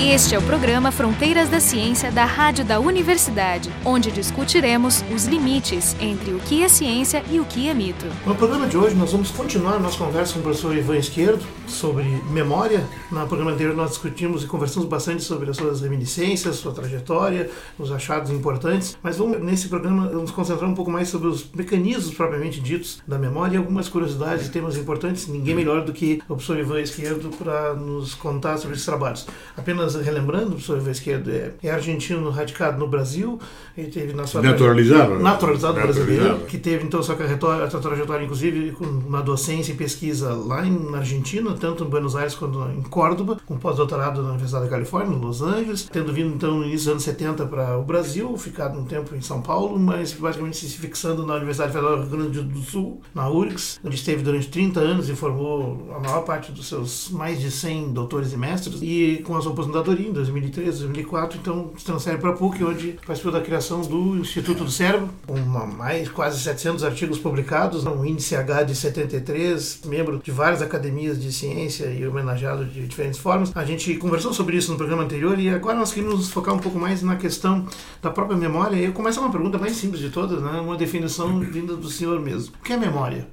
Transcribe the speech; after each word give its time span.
Este 0.00 0.36
é 0.36 0.38
o 0.38 0.42
programa 0.42 0.92
Fronteiras 0.92 1.48
da 1.48 1.58
Ciência 1.58 2.12
da 2.12 2.24
Rádio 2.24 2.64
da 2.64 2.78
Universidade, 2.78 3.68
onde 3.84 4.12
discutiremos 4.12 5.02
os 5.12 5.24
limites 5.24 5.96
entre 6.00 6.32
o 6.32 6.38
que 6.38 6.62
é 6.62 6.68
ciência 6.68 7.20
e 7.28 7.40
o 7.40 7.44
que 7.44 7.68
é 7.68 7.74
mito. 7.74 8.06
No 8.24 8.36
programa 8.36 8.68
de 8.68 8.76
hoje, 8.76 8.94
nós 8.94 9.10
vamos 9.10 9.32
continuar 9.32 9.80
nossa 9.80 9.98
conversa 9.98 10.34
com 10.34 10.38
o 10.38 10.42
professor 10.44 10.76
Ivan 10.76 10.98
Esquerdo 10.98 11.44
sobre 11.66 12.04
memória. 12.30 12.86
No 13.10 13.26
programa 13.26 13.50
anterior, 13.50 13.74
nós 13.74 13.90
discutimos 13.90 14.44
e 14.44 14.46
conversamos 14.46 14.88
bastante 14.88 15.24
sobre 15.24 15.50
as 15.50 15.56
suas 15.56 15.80
reminiscências, 15.80 16.56
sua 16.56 16.72
trajetória, 16.72 17.50
os 17.76 17.90
achados 17.90 18.30
importantes. 18.30 18.96
Mas 19.02 19.16
vamos, 19.16 19.42
nesse 19.42 19.66
programa, 19.66 20.06
nos 20.06 20.30
concentrar 20.30 20.70
um 20.70 20.74
pouco 20.76 20.92
mais 20.92 21.08
sobre 21.08 21.26
os 21.26 21.50
mecanismos 21.52 22.14
propriamente 22.14 22.60
ditos 22.60 23.02
da 23.06 23.18
memória 23.18 23.56
e 23.56 23.58
algumas 23.58 23.88
curiosidades 23.88 24.46
e 24.46 24.50
temas 24.50 24.76
importantes. 24.76 25.26
Ninguém 25.26 25.56
melhor 25.56 25.84
do 25.84 25.92
que 25.92 26.22
o 26.28 26.36
professor 26.36 26.56
Ivan 26.56 26.80
Esquerdo 26.80 27.30
para 27.36 27.74
nos 27.74 28.14
contar 28.14 28.58
sobre 28.58 28.76
esses 28.76 28.86
trabalhos. 28.86 29.26
Apenas 29.56 29.88
relembrando, 30.02 30.46
o 30.46 30.50
professor 30.50 30.78
Ivan 30.78 30.90
Esquerdo 30.90 31.30
é, 31.30 31.52
é 31.62 31.70
argentino 31.70 32.30
radicado 32.30 32.78
no 32.78 32.86
Brasil, 32.86 33.38
ele 33.76 33.88
teve 33.88 34.12
na 34.12 34.26
sua 34.26 34.42
naturalizado, 34.42 35.14
né? 35.16 35.22
naturalizado, 35.22 35.74
brasileiro, 35.74 36.38
que 36.40 36.58
teve 36.58 36.84
então 36.84 37.02
sua 37.02 37.14
trajetória, 37.14 37.68
sua 37.70 37.80
trajetória 37.80 38.24
inclusive 38.24 38.76
na 39.08 39.20
docência 39.20 39.72
e 39.72 39.74
pesquisa 39.74 40.32
lá 40.34 40.62
na 40.62 40.98
Argentina, 40.98 41.54
tanto 41.58 41.84
em 41.84 41.88
Buenos 41.88 42.16
Aires 42.16 42.34
quanto 42.34 42.58
em 42.70 42.82
Córdoba, 42.82 43.38
com 43.46 43.56
pós-doutorado 43.56 44.22
na 44.22 44.30
Universidade 44.30 44.64
da 44.64 44.70
Califórnia, 44.70 45.16
em 45.16 45.20
Los 45.20 45.42
Angeles, 45.42 45.88
tendo 45.90 46.12
vindo 46.12 46.34
então 46.34 46.58
no 46.58 46.64
início 46.64 46.78
dos 46.78 46.88
anos 46.88 47.02
70 47.02 47.46
para 47.46 47.78
o 47.78 47.82
Brasil, 47.82 48.36
ficado 48.36 48.78
um 48.78 48.84
tempo 48.84 49.14
em 49.14 49.20
São 49.20 49.40
Paulo, 49.40 49.78
mas 49.78 50.12
basicamente 50.12 50.56
se 50.56 50.78
fixando 50.78 51.26
na 51.26 51.34
Universidade 51.34 51.72
Federal 51.72 51.96
do 51.96 52.02
Rio 52.02 52.10
Grande 52.10 52.42
do 52.42 52.60
Sul, 52.60 53.00
na 53.14 53.28
URGS, 53.28 53.80
onde 53.84 53.96
esteve 53.96 54.22
durante 54.22 54.48
30 54.48 54.80
anos 54.80 55.08
e 55.08 55.14
formou 55.14 55.92
a 55.94 56.00
maior 56.00 56.22
parte 56.22 56.52
dos 56.52 56.68
seus 56.68 57.10
mais 57.10 57.40
de 57.40 57.50
100 57.50 57.92
doutores 57.92 58.32
e 58.32 58.36
mestres, 58.36 58.80
e 58.82 59.22
com 59.24 59.36
a 59.36 59.40
sua 59.40 59.52
aposentadoria 59.78 60.08
em 60.08 60.12
2003, 60.12 60.80
2004, 60.80 61.38
então 61.40 61.72
se 61.76 61.84
transfere 61.84 62.18
para 62.18 62.30
a 62.30 62.32
PUC, 62.32 62.64
onde 62.64 62.98
participou 63.06 63.32
da 63.32 63.40
criação 63.40 63.80
do 63.82 64.18
Instituto 64.18 64.64
do 64.64 64.70
Cérebro, 64.70 65.08
com 65.26 65.38
mais 65.38 66.08
quase 66.08 66.40
700 66.40 66.84
artigos 66.84 67.18
publicados, 67.18 67.84
um 67.86 68.04
índice 68.04 68.34
H 68.36 68.64
de 68.64 68.74
73, 68.74 69.82
membro 69.86 70.20
de 70.22 70.30
várias 70.30 70.62
academias 70.62 71.20
de 71.20 71.32
ciência 71.32 71.86
e 71.86 72.06
homenageado 72.06 72.64
de 72.64 72.86
diferentes 72.86 73.18
formas. 73.18 73.52
A 73.54 73.64
gente 73.64 73.94
conversou 73.96 74.32
sobre 74.32 74.56
isso 74.56 74.70
no 74.70 74.76
programa 74.76 75.04
anterior 75.04 75.38
e 75.38 75.48
agora 75.48 75.78
nós 75.78 75.92
queremos 75.92 76.16
nos 76.16 76.30
focar 76.30 76.54
um 76.54 76.58
pouco 76.58 76.78
mais 76.78 77.02
na 77.02 77.16
questão 77.16 77.66
da 78.02 78.10
própria 78.10 78.36
memória. 78.36 78.76
E 78.76 78.84
eu 78.84 78.92
começo 78.92 79.20
uma 79.20 79.30
pergunta 79.30 79.58
mais 79.58 79.76
simples 79.76 80.00
de 80.00 80.10
todas, 80.10 80.42
né? 80.42 80.60
uma 80.60 80.76
definição 80.76 81.38
vinda 81.40 81.76
do 81.76 81.88
senhor 81.88 82.20
mesmo. 82.20 82.54
O 82.60 82.64
que 82.64 82.72
é 82.72 82.76
memória? 82.76 83.26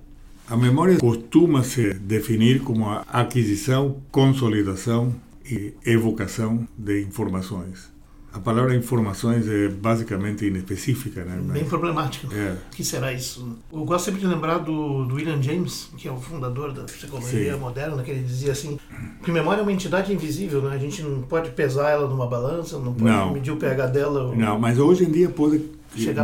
A 0.48 0.56
memória 0.56 0.96
costuma 1.00 1.64
se 1.64 1.96
definir 1.96 2.62
como 2.62 2.88
a 2.88 3.04
aquisição, 3.12 3.96
consolidação 4.12 5.12
e 5.50 5.74
evocação 5.86 6.68
de 6.78 7.02
informações. 7.04 7.94
A 8.36 8.40
palavra 8.40 8.76
informações 8.76 9.48
é 9.48 9.70
basicamente 9.70 10.46
inespecífica, 10.46 11.24
né? 11.24 11.40
Bem 11.54 11.64
problemática. 11.64 12.28
É. 12.36 12.58
O 12.70 12.76
que 12.76 12.84
será 12.84 13.14
isso? 13.14 13.58
Eu 13.72 13.86
gosto 13.86 14.06
sempre 14.06 14.20
de 14.20 14.28
lembrar 14.28 14.58
do, 14.58 15.06
do 15.06 15.16
William 15.16 15.42
James, 15.42 15.90
que 15.98 16.06
é 16.06 16.12
o 16.12 16.18
fundador 16.18 16.74
da 16.74 16.84
psicologia 16.84 17.54
Sim. 17.54 17.60
moderna, 17.60 18.04
que 18.04 18.12
ele 18.12 18.24
dizia 18.24 18.52
assim, 18.52 18.78
que 19.24 19.32
memória 19.32 19.62
é 19.62 19.64
uma 19.64 19.72
entidade 19.72 20.12
invisível, 20.12 20.62
né? 20.64 20.76
A 20.76 20.78
gente 20.78 21.02
não 21.02 21.22
pode 21.22 21.52
pesar 21.52 21.92
ela 21.92 22.10
numa 22.10 22.28
balança, 22.28 22.78
não 22.78 22.94
pode 22.94 23.06
não. 23.10 23.32
medir 23.32 23.52
o 23.52 23.56
pH 23.56 23.88
dela. 23.88 24.24
Ou... 24.24 24.36
Não, 24.36 24.60
mas 24.60 24.80
hoje 24.80 25.06
em 25.06 25.12
dia 25.12 25.30
pode 25.30 25.60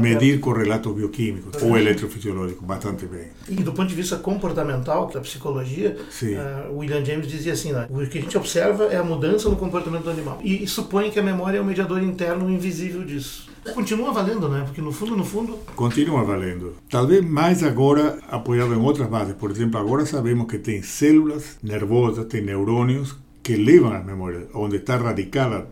medir 0.02 0.40
correlatos 0.40 0.94
bioquímicos 0.94 1.62
ou 1.62 1.78
eletrofisiológicos 1.78 2.66
bastante 2.66 3.06
bem. 3.06 3.28
E 3.50 3.56
do 3.56 3.72
ponto 3.72 3.88
de 3.88 3.96
vista 3.96 4.18
comportamental, 4.18 5.08
da 5.08 5.22
psicologia, 5.22 5.98
uh, 5.98 6.78
William 6.78 7.04
James 7.04 7.28
dizia 7.28 7.54
assim, 7.54 7.72
né, 7.72 7.88
o 7.90 8.06
que 8.08 8.18
a 8.18 8.22
gente 8.22 8.38
observa 8.38 8.86
é 8.86 8.98
a 8.98 9.04
mudança 9.04 9.50
no 9.50 9.56
comportamento 9.56 10.04
do 10.04 10.10
animal. 10.10 10.40
E, 10.44 10.64
e 10.64 10.68
supõe 10.68 11.10
que 11.10 11.20
a 11.20 11.24
memória 11.24 11.58
é 11.58 11.62
o 11.62 11.66
mediador 11.66 12.02
interno 12.02 12.50
invisível 12.50 13.04
disso. 13.04 13.50
Continua 13.76 14.12
valendo, 14.12 14.50
né? 14.50 14.64
Porque 14.66 14.82
no 14.82 14.92
fundo, 14.92 15.16
no 15.16 15.24
fundo... 15.24 15.60
Continua 15.76 16.24
valendo. 16.24 16.76
Talvez 16.90 17.24
mais 17.24 17.64
agora 17.64 18.18
apoiado 18.28 18.74
em 18.74 18.78
outras 18.78 19.08
bases. 19.08 19.36
Por 19.36 19.52
exemplo, 19.52 19.80
agora 19.80 20.04
sabemos 20.04 20.48
que 20.48 20.58
tem 20.58 20.82
células 20.82 21.58
nervosas, 21.62 22.26
tem 22.26 22.42
neurônios 22.42 23.16
que 23.44 23.56
levam 23.56 23.94
a 23.94 24.00
memória, 24.00 24.48
onde 24.54 24.78
está 24.78 24.98
radicada 24.98 25.68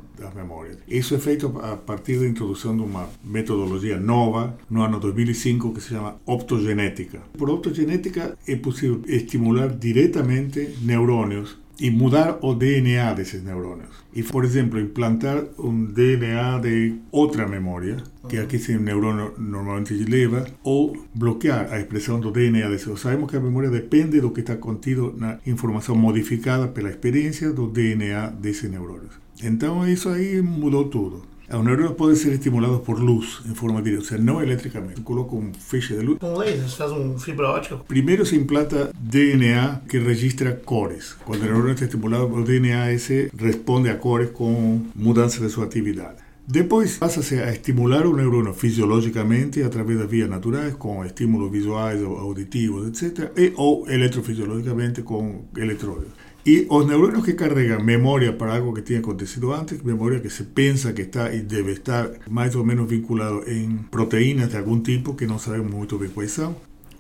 Isso 0.88 1.16
é 1.16 1.20
feito 1.20 1.48
a 1.62 1.76
partir 1.76 2.20
da 2.20 2.28
introdução 2.28 2.76
de 2.76 2.84
uma 2.84 3.10
metodologia 3.24 4.00
nova 4.00 4.58
no 4.70 4.82
ano 4.82 5.00
2005 5.00 5.74
que 5.74 5.82
se 5.82 5.90
chama 5.90 6.16
optogenética. 6.26 7.22
Por 7.38 7.50
optogenética 7.50 8.38
é 8.48 8.56
possível 8.56 9.02
estimular 9.08 9.70
diretamente 9.70 10.76
neurônios 10.82 11.58
e 11.80 11.90
mudar 11.90 12.40
o 12.42 12.54
DNA 12.54 13.14
desses 13.14 13.42
neurônios. 13.42 13.90
E, 14.14 14.22
por 14.22 14.44
exemplo, 14.44 14.80
implantar 14.80 15.46
um 15.58 15.86
DNA 15.86 16.60
de 16.60 16.96
outra 17.12 17.48
memória, 17.48 17.98
que 18.28 18.38
aqui 18.38 18.58
esse 18.58 18.78
neurônio 18.78 19.34
normalmente 19.38 19.94
leva, 19.94 20.46
ou 20.64 20.98
bloquear 21.14 21.72
a 21.72 21.80
expressão 21.80 22.20
do 22.20 22.32
DNA 22.32 22.70
desse. 22.70 22.96
Sabemos 22.98 23.30
que 23.30 23.38
a 23.38 23.40
memória 23.40 23.70
depende 23.70 24.20
do 24.20 24.32
que 24.32 24.42
está 24.42 24.58
contido 24.58 25.14
na 25.18 25.40
informação 25.46 25.96
modificada 25.96 26.68
pela 26.68 26.90
experiência 26.90 27.54
do 27.54 27.68
DNA 27.68 28.28
desse 28.32 28.68
neurônio. 28.68 29.10
Então 29.44 29.88
isso 29.88 30.10
aí 30.10 30.42
mudou 30.42 30.86
tudo. 30.86 31.24
Os 31.52 31.64
neurônios 31.64 31.96
podem 31.96 32.16
ser 32.16 32.34
estimulados 32.34 32.82
por 32.82 33.00
luz 33.00 33.42
em 33.50 33.56
forma 33.56 33.82
direta, 33.82 34.04
ou 34.04 34.08
seja, 34.08 34.22
não 34.22 34.40
eletricamente. 34.40 35.02
Coloca 35.02 35.36
um 35.36 35.52
feixe 35.52 35.96
de 35.96 36.06
luz. 36.06 36.20
Com 36.20 36.38
laser, 36.38 36.70
faz 36.70 36.92
um 36.92 37.18
fibra 37.18 37.50
ótica. 37.50 37.78
Primeiro 37.88 38.24
se 38.24 38.36
implanta 38.36 38.92
DNA 39.00 39.82
que 39.90 39.98
registra 39.98 40.52
cores. 40.54 41.16
Quando 41.26 41.42
o 41.42 41.46
neurônio 41.46 41.72
está 41.72 41.86
estimulado, 41.86 42.32
o 42.32 42.44
DNA 42.44 42.94
esse 42.94 43.32
responde 43.36 43.90
a 43.90 43.96
cores 43.96 44.30
com 44.30 44.80
mudança 44.94 45.40
de 45.40 45.50
sua 45.50 45.66
atividade. 45.66 46.18
Depois 46.52 46.98
passa-se 46.98 47.40
a 47.40 47.52
estimular 47.52 48.08
o 48.08 48.16
neurônio 48.16 48.54
fisiologicamente 48.54 49.62
através 49.62 50.00
das 50.00 50.10
vias 50.10 50.28
naturais, 50.28 50.74
com 50.74 51.06
estímulos 51.06 51.52
visuais, 51.52 52.04
auditivos, 52.04 52.88
etc., 52.88 53.32
e 53.38 53.54
ou 53.56 53.88
eletrofisiologicamente 53.88 55.04
com 55.04 55.46
eletrodos. 55.56 56.10
Y 56.50 56.66
los 56.66 56.88
neuronas 56.88 57.24
que 57.24 57.36
cargan 57.36 57.86
memoria 57.86 58.36
para 58.36 58.56
algo 58.56 58.74
que 58.74 58.82
tiene 58.82 59.02
acontecido 59.02 59.54
antes, 59.54 59.86
memoria 59.86 60.20
que 60.20 60.32
se 60.32 60.44
piensa 60.44 60.96
que 60.96 61.04
está 61.04 61.32
y 61.32 61.42
debe 61.42 61.74
estar 61.74 62.22
más 62.28 62.56
o 62.56 62.64
menos 62.64 62.90
vinculado 62.90 63.46
en 63.46 63.84
proteínas 63.84 64.52
de 64.52 64.58
algún 64.58 64.82
tipo 64.82 65.16
que 65.16 65.28
no 65.28 65.38
sabemos 65.38 65.72
muy 65.72 65.86
bien 66.00 66.12
cuáles 66.12 66.32
son. 66.34 66.56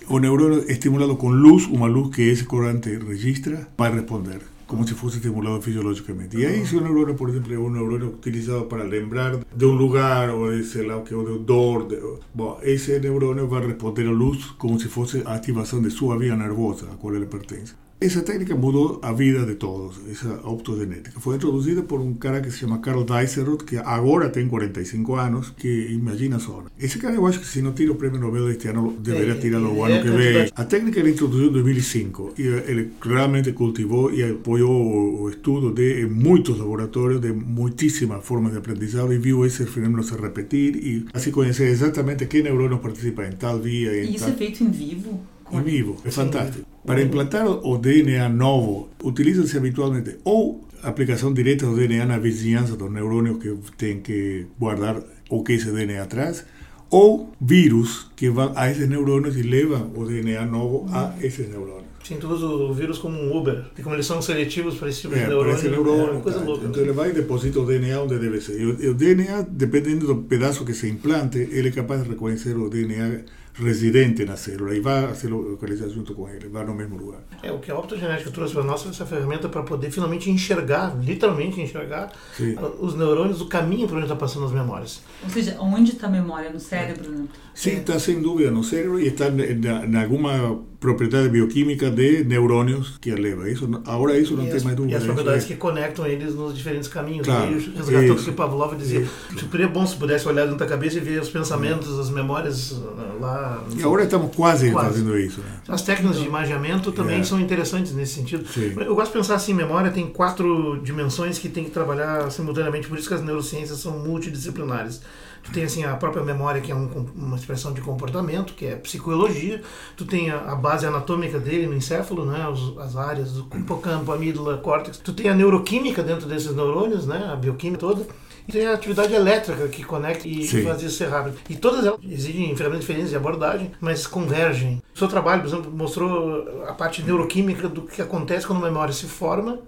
O 0.08 0.20
neurona 0.20 0.62
estimulado 0.68 1.18
con 1.18 1.42
luz, 1.42 1.68
una 1.68 1.88
luz 1.88 2.16
que 2.16 2.32
ese 2.32 2.46
corante 2.46 3.00
registra, 3.00 3.68
va 3.82 3.88
a 3.88 3.90
responder 3.90 4.42
como 4.68 4.86
si 4.86 4.94
fuese 4.94 5.18
estimulado 5.18 5.59
fisiológicamente. 5.64 6.40
Y 6.40 6.46
ahí 6.46 6.64
si 6.68 6.76
un 6.76 6.84
neurona, 6.84 7.16
por 7.16 7.32
ejemplo, 7.32 7.59
un 7.59 7.74
neurona 7.74 8.06
utilizado 8.06 8.70
para 8.70 8.84
lembrar 8.84 9.44
de 9.52 9.66
un 9.66 9.80
lugar 9.80 10.30
o 10.30 10.52
de 10.52 10.62
ese 10.62 10.84
lado 10.84 11.04
que 11.04 11.16
o 11.16 11.24
de 11.24 11.96
de, 11.96 12.02
bueno, 12.36 12.58
ese 12.62 13.00
neurona 13.00 13.42
va 13.46 13.58
a 13.58 13.62
responder 13.62 14.06
a 14.06 14.12
luz 14.12 14.54
como 14.59 14.78
si 14.78 14.90
fuese 14.90 15.24
activación 15.26 15.82
de 15.82 15.90
su 15.90 16.16
vía 16.20 16.36
nervosa 16.36 16.86
a 16.94 16.98
cual 16.98 17.20
le 17.20 17.26
pertenece. 17.26 17.74
Esa 18.02 18.22
técnica 18.22 18.56
mudou 18.56 18.98
a 19.02 19.12
vida 19.12 19.46
de 19.46 19.56
todos, 19.56 20.00
essa 20.10 20.40
optogenética. 20.48 21.20
Foi 21.20 21.36
introduzida 21.36 21.82
por 21.82 22.00
um 22.00 22.14
cara 22.14 22.40
que 22.40 22.50
se 22.50 22.60
chama 22.60 22.78
Carl 22.80 23.04
Dijsselroth, 23.04 23.64
que 23.66 23.76
agora 23.76 24.30
tem 24.30 24.48
45 24.48 25.16
anos, 25.16 25.54
que 25.58 25.88
imagina 25.92 26.40
só. 26.40 26.64
Esse 26.80 26.98
cara 26.98 27.16
eu 27.16 27.28
acho 27.28 27.42
que 27.42 27.46
se 27.46 27.62
não 27.62 27.74
tira 27.74 27.92
o 27.92 27.96
prêmio 27.96 28.18
Nobel 28.18 28.48
deste 28.48 28.70
ano, 28.70 28.96
deveria 28.98 29.36
tirar 29.36 29.62
o 29.62 29.84
ano 29.84 30.02
que 30.02 30.09
vem. 30.12 30.50
A 30.56 30.64
técnica 30.64 30.98
ele 31.02 31.12
introduziu 31.12 31.50
em 31.50 31.52
2005 31.52 32.36
e 32.38 32.44
ele 32.44 32.94
realmente 33.02 33.52
cultivou 33.52 34.14
e 34.14 34.24
apoiou 34.24 35.22
o 35.22 35.30
estudo 35.30 35.74
de 35.74 36.06
muitos 36.06 36.58
laboratórios, 36.58 37.20
de 37.20 37.34
muitíssimas 37.34 38.26
formas 38.26 38.54
de 38.54 38.59
aprendizado 38.59 39.12
e 39.12 39.18
viu 39.18 39.46
esse 39.46 39.66
fenômeno 39.66 40.04
se 40.04 40.16
repetir 40.16 40.78
e 40.78 41.06
assim 41.14 41.32
conhecer 41.32 41.68
exatamente 41.68 42.26
que 42.28 42.42
neurônios 42.42 42.80
participam 42.80 43.28
em 43.28 43.34
tal 43.34 43.59
via. 43.59 43.92
E 43.92 44.16
isso 44.16 44.24
tal... 44.24 44.34
é 44.34 44.38
feito 44.38 44.64
em 44.64 44.72
vivo? 44.72 45.20
Em 45.52 45.62
vivo, 45.62 45.98
é 46.06 46.12
fantástico. 46.12 46.69
Para 46.85 47.01
implantar 47.01 47.47
o 47.47 47.78
DNA 47.78 48.29
novo, 48.29 48.90
utiliza-se 49.03 49.57
habitualmente 49.57 50.17
ou 50.23 50.67
aplicação 50.81 51.34
direta 51.34 51.66
do 51.66 51.76
DNA 51.76 52.05
na 52.05 52.17
vizinhança 52.17 52.76
dos 52.76 52.91
neurônios 52.91 53.41
que 53.41 53.55
tem 53.78 53.99
que 53.99 54.47
guardar 54.58 55.02
o 55.29 55.43
que 55.43 55.53
esse 55.53 55.72
DNA 55.72 56.05
traz, 56.05 56.46
ou 56.90 57.31
vírus 57.40 58.09
que 58.16 58.29
vão 58.29 58.52
a 58.55 58.70
esses 58.72 58.87
neurônios 58.87 59.37
e 59.37 59.43
levam 59.43 59.91
o 59.96 60.05
DNA 60.05 60.46
novo 60.46 60.87
a 60.91 61.14
esses 61.22 61.47
neurônios. 61.49 61.90
Tu 62.02 62.28
usa 62.28 62.47
o 62.47 62.73
vírus 62.73 62.97
como 62.97 63.16
um 63.22 63.37
Uber, 63.37 63.66
e 63.78 63.84
como 63.84 63.96
eles 63.96 64.08
são 64.08 64.20
seletivos 64.20 64.75
para 64.75 64.90
esse 64.90 65.02
tipo 65.02 65.14
de 65.14 65.20
é, 65.20 65.28
neurônio, 65.28 65.53
esse 65.55 65.70
neurônio 65.70 66.08
é 66.08 66.11
uma 66.14 66.22
coisa 66.22 66.40
tá. 66.40 66.46
louca. 66.46 66.66
Então 66.66 66.82
ele 66.82 66.91
vai 66.91 67.11
e 67.11 67.14
deposita 67.14 67.59
o 67.59 67.66
DNA 67.67 68.02
onde 68.02 68.17
deve 68.17 68.41
ser. 68.41 68.59
E 68.59 68.66
o, 68.66 68.91
o 68.91 68.93
DNA, 68.96 69.43
dependendo 69.47 70.08
do 70.08 70.16
pedaço 70.23 70.66
que 70.66 70.73
se 70.73 70.90
implante, 70.90 71.37
ele 71.37 71.67
é 71.67 71.72
capaz 71.72 72.02
de 72.02 72.09
reconhecer 72.09 72.58
o 72.58 72.67
DNA 72.67 73.22
residente 73.64 74.26
na 74.26 74.35
célula 74.35 74.76
e 74.76 74.79
vai 74.79 75.14
se 75.16 75.28
localizar 75.28 75.90
junto 75.90 76.14
com 76.14 76.28
ele, 76.29 76.47
vai 76.47 76.66
no 76.66 76.73
mesmo 76.73 76.97
lugar. 76.97 77.22
É, 77.41 77.52
o 77.52 77.59
que 77.59 77.72
a 77.72 77.78
optogenética 77.78 78.32
trouxe 78.32 78.53
para 78.53 78.64
nós 78.64 78.85
é 78.85 78.90
essa 78.90 79.06
ferramenta 79.06 79.50
para 79.50 79.64
poder 79.64 79.91
finalmente 79.91 80.29
enxergar, 80.29 80.96
literalmente 81.02 81.59
enxergar, 81.61 82.11
Sim. 82.35 82.56
os 82.79 82.96
neurônios, 82.96 83.41
o 83.41 83.47
caminho 83.47 83.88
por 83.88 83.96
onde 83.96 84.06
está 84.06 84.16
passando 84.16 84.46
as 84.46 84.52
memórias. 84.52 85.02
Ou 85.23 85.29
seja, 85.29 85.58
onde 85.59 85.91
está 85.91 86.08
a 86.08 86.09
memória? 86.09 86.50
No 86.50 86.59
cérebro, 86.59 87.09
né? 87.09 87.26
Sim, 87.53 87.78
está 87.78 88.00
sem 88.00 88.22
dúvida 88.22 88.52
no 88.52 88.64
cérebro 88.64 89.00
e 89.00 89.08
está 89.08 89.28
em 89.28 89.96
alguma 89.96 90.59
propriedade 90.79 91.28
bioquímica 91.29 91.91
de 91.91 92.23
neurônios 92.23 92.97
que 93.02 93.11
a 93.11 93.16
leva. 93.16 93.49
Isso, 93.49 93.70
agora 93.85 94.17
isso 94.17 94.35
não 94.35 94.46
e 94.46 94.47
tem 94.47 94.55
as, 94.55 94.64
mais 94.64 94.76
dúvida. 94.76 94.93
E 94.93 94.97
as 94.97 95.03
propriedades 95.03 95.46
que 95.46 95.55
conectam 95.55 96.05
eles 96.05 96.34
nos 96.34 96.55
diferentes 96.55 96.87
caminhos. 96.87 97.28
Claro, 97.28 97.52
e 97.52 97.72
resgatou 97.76 98.16
o 98.16 98.23
que 98.23 98.31
Pavlov 98.31 98.76
dizia. 98.76 99.05
Seria 99.52 99.67
bom 99.67 99.85
se 99.85 99.96
pudesse 99.97 100.28
olhar 100.28 100.43
dentro 100.43 100.59
da 100.59 100.66
cabeça 100.66 100.97
e 100.97 101.02
ver 101.02 101.22
os 101.22 101.29
pensamentos, 101.29 101.99
as 101.99 102.09
memórias 102.09 102.72
uh, 102.72 103.20
lá. 103.20 103.61
E 103.76 103.84
agora 103.84 104.03
estamos 104.03 104.34
quase, 104.34 104.72
quase. 104.72 104.87
fazendo 104.90 105.17
isso. 105.20 105.41
Né? 105.41 105.59
As 105.67 105.81
técnicas 105.81 106.20
de 106.20 106.26
imagiamento 106.26 106.91
também 106.93 107.20
é. 107.20 107.23
são 107.23 107.40
interessantes 107.40 107.93
nesse 107.93 108.14
sentido. 108.14 108.47
Sim. 108.47 108.73
Eu 108.79 108.96
gosto 108.96 109.11
de 109.11 109.17
pensar 109.17 109.35
assim, 109.35 109.53
memória 109.53 109.91
tem 109.91 110.08
quatro 110.08 110.79
dimensões 110.82 111.37
que 111.37 111.49
tem 111.49 111.66
que 111.66 111.72
trabalhar 111.72 112.32
simultaneamente, 112.32 112.87
por 112.87 112.97
isso 112.97 113.08
que 113.08 113.14
as 113.14 113.22
neurociências 113.22 113.79
são 113.79 113.99
multidisciplinares. 113.99 115.02
Tu 115.44 115.52
tem 115.52 115.64
assim 115.64 115.84
a 115.84 115.96
própria 115.96 116.24
memória, 116.24 116.62
que 116.62 116.72
é 116.72 116.76
um, 116.76 116.88
uma 117.16 117.36
expressão 117.36 117.74
de 117.74 117.82
comportamento, 117.82 118.53
que 118.53 118.66
é 118.66 118.76
psicologia. 118.76 119.62
Tu 119.96 120.06
tem 120.06 120.30
a, 120.30 120.52
a 120.52 120.56
base 120.56 120.86
anatômica 120.86 121.40
dele 121.40 121.68
no 121.68 121.76
encéfalo, 121.76 122.26
né? 122.26 122.47
Os, 122.47 122.78
as 122.78 122.96
áreas 122.96 123.34
do 123.34 123.47
hipocampo, 123.58 124.12
amígdala, 124.12 124.58
córtex. 124.58 124.97
Tu 124.97 125.14
tem 125.14 125.30
a 125.30 125.36
neuroquímica 125.36 126.03
dentro 126.03 126.28
desses 126.28 126.56
neurônios, 126.56 127.06
né? 127.06 127.30
A 127.32 127.36
bioquímica 127.36 127.80
toda. 127.80 128.06
E 128.47 128.52
tem 128.52 128.66
a 128.66 128.74
atividade 128.74 129.14
elétrica 129.14 129.68
que 129.68 129.84
conecta 129.84 130.28
e 130.28 130.44
Sim. 130.44 130.64
faz 130.64 130.82
isso 130.82 130.97
ser 130.97 131.08
rápido. 131.08 131.38
E 131.47 131.56
todas 131.56 131.85
elas 131.85 132.00
exigem 132.03 132.56
ferramentas 132.56 132.82
diferentes 132.82 133.12
de 133.12 133.16
abordagem, 133.16 133.72
mas 133.80 134.08
convergem. 134.08 134.82
O 134.94 134.97
seu 134.97 135.08
trabalho, 135.08 135.42
por 135.42 135.47
exemplo, 135.47 135.72
mostrou 135.72 136.64
a 136.68 136.74
parte 136.74 137.03
neuroquímica 137.03 137.70
do 137.70 137.84
que 137.84 138.02
acontece 138.02 138.47
quando 138.47 138.64
a 138.64 138.68
memória 138.68 138.94
se 138.94 139.06
forma 139.06 139.59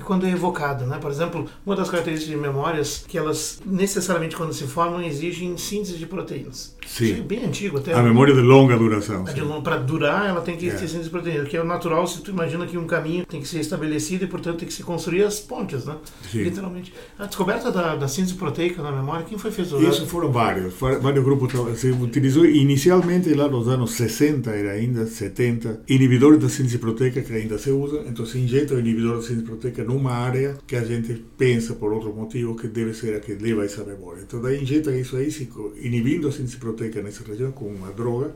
e 0.00 0.02
quando 0.02 0.26
é 0.26 0.30
evocado, 0.30 0.86
né? 0.86 0.98
Por 0.98 1.10
exemplo, 1.10 1.46
uma 1.64 1.76
das 1.76 1.90
características 1.90 2.34
de 2.34 2.40
memórias 2.40 3.04
que 3.06 3.18
elas 3.18 3.60
necessariamente 3.66 4.34
quando 4.34 4.54
se 4.54 4.64
formam 4.64 5.02
exigem 5.02 5.58
síntese 5.58 5.98
de 5.98 6.06
proteínas. 6.06 6.74
Sim. 6.86 7.04
Isso 7.04 7.14
é 7.20 7.22
bem 7.22 7.44
antigo 7.44 7.76
até. 7.76 7.92
A 7.92 8.02
memória 8.02 8.34
de 8.34 8.40
longa 8.40 8.78
duração. 8.78 9.24
Para 9.62 9.76
durar, 9.76 10.26
ela 10.26 10.40
tem 10.40 10.56
que 10.56 10.68
é. 10.68 10.70
síntese 10.70 11.04
de 11.04 11.10
proteínas, 11.10 11.48
que 11.48 11.56
é 11.56 11.62
natural 11.62 12.06
se 12.06 12.22
tu 12.22 12.30
imagina 12.30 12.66
que 12.66 12.78
um 12.78 12.86
caminho 12.86 13.26
tem 13.26 13.42
que 13.42 13.46
ser 13.46 13.60
estabelecido 13.60 14.24
e, 14.24 14.26
portanto, 14.26 14.60
tem 14.60 14.68
que 14.68 14.72
se 14.72 14.82
construir 14.82 15.22
as 15.22 15.38
pontes, 15.38 15.84
né? 15.84 15.96
Sim. 16.30 16.44
Literalmente. 16.44 16.94
A 17.18 17.26
descoberta 17.26 17.70
da, 17.70 17.94
da 17.94 18.08
síntese 18.08 18.34
proteica 18.34 18.82
na 18.82 18.90
memória, 18.90 19.26
quem 19.26 19.36
foi 19.36 19.50
fez 19.50 19.70
Isso 19.70 20.06
foram 20.06 20.32
vários, 20.32 20.72
vários 20.74 21.22
grupos. 21.22 21.52
Se 21.78 21.90
utilizou 21.90 22.46
inicialmente 22.46 23.32
lá 23.34 23.48
nos 23.48 23.68
anos 23.68 23.92
60, 23.92 24.50
era 24.50 24.72
ainda 24.72 25.06
70, 25.06 25.82
inibidores 25.86 26.38
da 26.38 26.48
síntese 26.48 26.78
proteica 26.78 27.20
que 27.20 27.32
ainda 27.34 27.58
se 27.58 27.70
usa, 27.70 28.02
então 28.06 28.24
se 28.24 28.38
injeta 28.38 28.74
o 28.74 28.78
inibidor 28.80 29.16
da 29.16 29.22
síntese 29.22 29.42
proteica 29.42 29.84
numa 29.90 30.12
área 30.12 30.56
que 30.66 30.76
a 30.76 30.84
gente 30.84 31.14
pensa 31.36 31.74
por 31.74 31.92
outro 31.92 32.14
motivo 32.14 32.54
que 32.54 32.68
deve 32.68 32.94
ser 32.94 33.14
a 33.16 33.20
que 33.20 33.34
leva 33.34 33.64
essa 33.64 33.84
memória. 33.84 34.22
Então 34.22 34.40
daí 34.40 34.62
injeta 34.62 34.94
isso 34.96 35.16
aí, 35.16 35.28
inibindo 35.82 36.28
a 36.28 36.32
síntese 36.32 36.56
proteica 36.56 37.02
nessa 37.02 37.24
região 37.24 37.50
com 37.50 37.66
uma 37.66 37.90
droga, 37.90 38.34